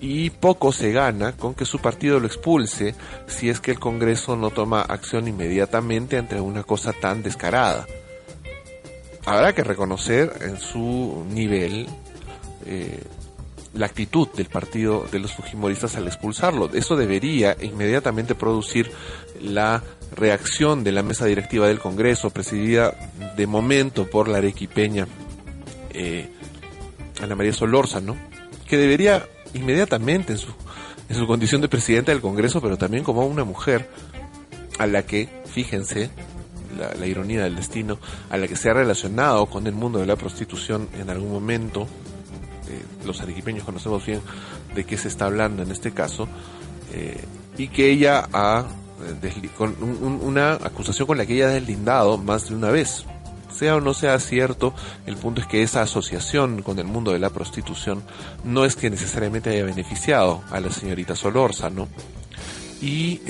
[0.00, 2.94] y poco se gana con que su partido lo expulse
[3.26, 7.86] si es que el Congreso no toma acción inmediatamente ante una cosa tan descarada.
[9.26, 11.88] Habrá que reconocer en su nivel
[12.64, 13.02] eh,
[13.74, 16.70] la actitud del partido de los Fujimoristas al expulsarlo.
[16.72, 18.90] Eso debería inmediatamente producir
[19.40, 19.82] la
[20.14, 22.94] reacción de la mesa directiva del Congreso, presidida
[23.36, 25.06] de momento por la arequipeña
[25.90, 26.30] eh,
[27.22, 28.16] Ana María Solórzano,
[28.66, 30.52] que debería inmediatamente en su,
[31.08, 33.88] en su condición de presidenta del Congreso, pero también como una mujer
[34.78, 36.10] a la que, fíjense,
[36.78, 37.98] la, la, ironía del destino,
[38.30, 41.88] a la que se ha relacionado con el mundo de la prostitución en algún momento,
[42.68, 44.20] eh, los arequipeños conocemos bien
[44.74, 46.28] de qué se está hablando en este caso,
[46.92, 47.24] eh,
[47.56, 48.66] y que ella ha,
[49.22, 53.04] eh, con una acusación con la que ella ha deslindado más de una vez.
[53.50, 54.74] Sea o no sea cierto,
[55.06, 58.02] el punto es que esa asociación con el mundo de la prostitución
[58.44, 61.14] no es que necesariamente haya beneficiado a la señorita
[61.72, 61.88] ¿no?
[62.80, 63.20] Y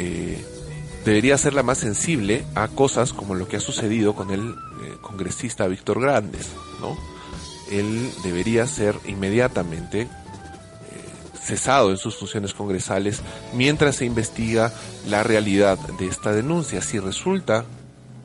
[1.04, 4.54] debería ser la más sensible a cosas como lo que ha sucedido con el
[5.00, 6.48] congresista Víctor Grandes,
[6.80, 7.17] ¿no?
[7.70, 10.08] Él debería ser inmediatamente eh,
[11.40, 13.20] cesado en sus funciones congresales
[13.54, 14.72] mientras se investiga
[15.06, 16.82] la realidad de esta denuncia.
[16.82, 17.64] Si resulta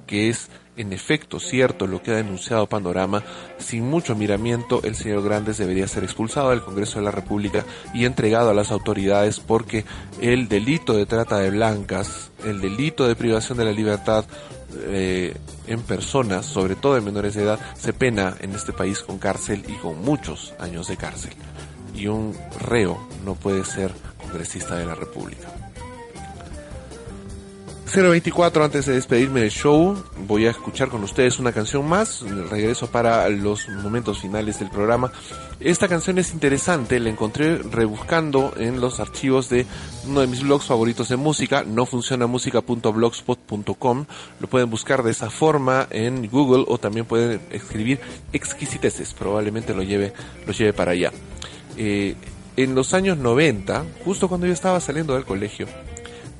[0.07, 3.23] que es en efecto cierto lo que ha denunciado Panorama,
[3.57, 7.63] sin mucho miramiento el señor Grandes debería ser expulsado del Congreso de la República
[7.93, 9.85] y entregado a las autoridades porque
[10.21, 14.25] el delito de trata de blancas, el delito de privación de la libertad
[14.77, 15.35] eh,
[15.67, 19.63] en personas, sobre todo en menores de edad, se pena en este país con cárcel
[19.67, 21.33] y con muchos años de cárcel.
[21.95, 25.72] Y un reo no puede ser congresista de la República.
[27.85, 29.95] 024 antes de despedirme del show,
[30.25, 35.11] voy a escuchar con ustedes una canción más, regreso para los momentos finales del programa.
[35.59, 39.65] Esta canción es interesante, la encontré rebuscando en los archivos de
[40.07, 44.05] uno de mis blogs favoritos de música, no funciona música.blogspot.com,
[44.39, 47.99] lo pueden buscar de esa forma en Google o también pueden escribir
[48.31, 50.13] exquisiteces, probablemente lo lleve,
[50.47, 51.11] lo lleve para allá.
[51.77, 52.15] Eh,
[52.55, 55.67] en los años 90, justo cuando yo estaba saliendo del colegio,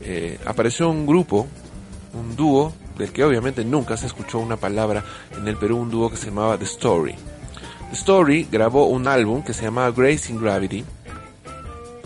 [0.06, 1.48] eh, apareció un grupo,
[2.14, 5.04] un dúo, del que obviamente nunca se escuchó una palabra
[5.36, 7.16] en el Perú, un dúo que se llamaba The Story.
[7.90, 10.84] The Story grabó un álbum que se llamaba Grace in Gravity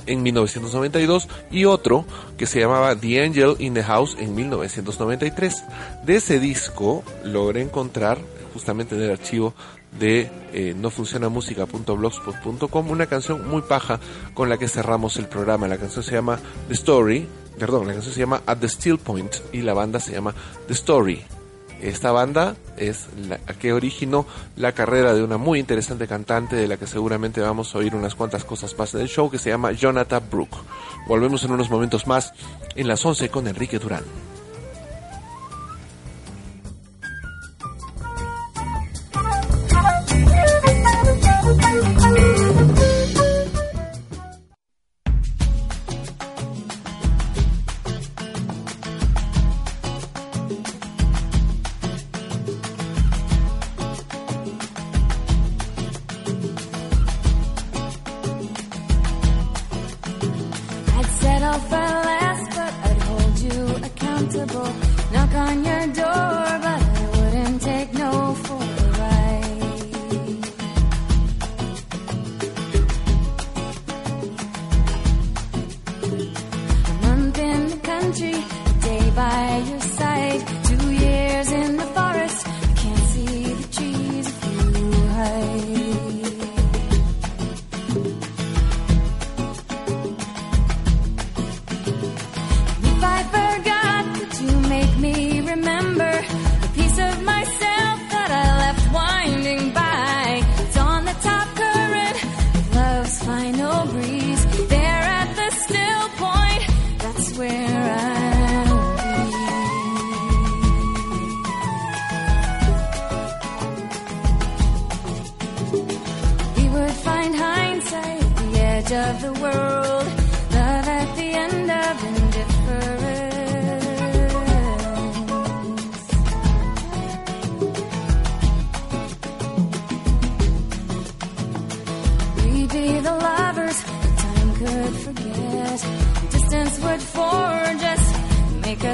[0.06, 2.06] en 1992 y otro
[2.38, 5.64] que se llamaba The Angel in the House en 1993.
[6.06, 8.18] De ese disco logré encontrar
[8.54, 9.54] justamente en el archivo
[10.00, 14.00] de eh, no funciona música.blogspot.com una canción muy paja
[14.34, 15.68] con la que cerramos el programa.
[15.68, 17.28] La canción se llama The Story
[17.60, 20.34] perdón, la canción se llama At the Still Point y la banda se llama
[20.68, 21.24] The Story.
[21.82, 24.26] Esta banda es la que originó
[24.56, 28.16] la carrera de una muy interesante cantante de la que seguramente vamos a oír unas
[28.16, 30.50] cuantas cosas más del show que se llama Jonathan Brook.
[31.08, 32.34] Volvemos en unos momentos más
[32.76, 34.04] en las 11 con Enrique Durán.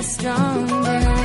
[0.03, 1.22] stronger.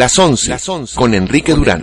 [0.00, 0.56] Las 11,
[0.94, 1.82] con Enrique Durán.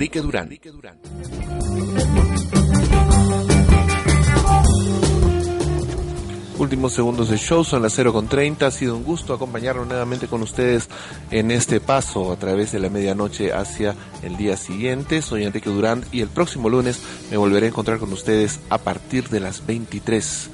[6.58, 8.66] Últimos segundos de show, son las 0 con 30.
[8.66, 10.90] Ha sido un gusto acompañarnos nuevamente con ustedes
[11.30, 15.22] en este paso a través de la medianoche hacia el día siguiente.
[15.22, 17.00] Soy Enrique Durán y el próximo lunes
[17.30, 20.50] me volveré a encontrar con ustedes a partir de las 23.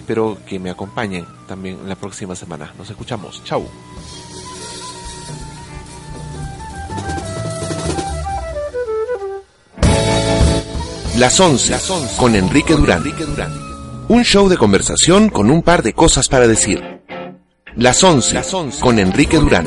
[0.00, 2.74] Espero que me acompañen también la próxima semana.
[2.76, 3.42] Nos escuchamos.
[3.44, 3.66] Chau.
[11.18, 11.74] Las 11
[12.16, 13.02] con Enrique Durán.
[14.06, 16.80] Un show de conversación con un par de cosas para decir.
[17.74, 18.40] Las 11
[18.78, 19.66] con Enrique Durán.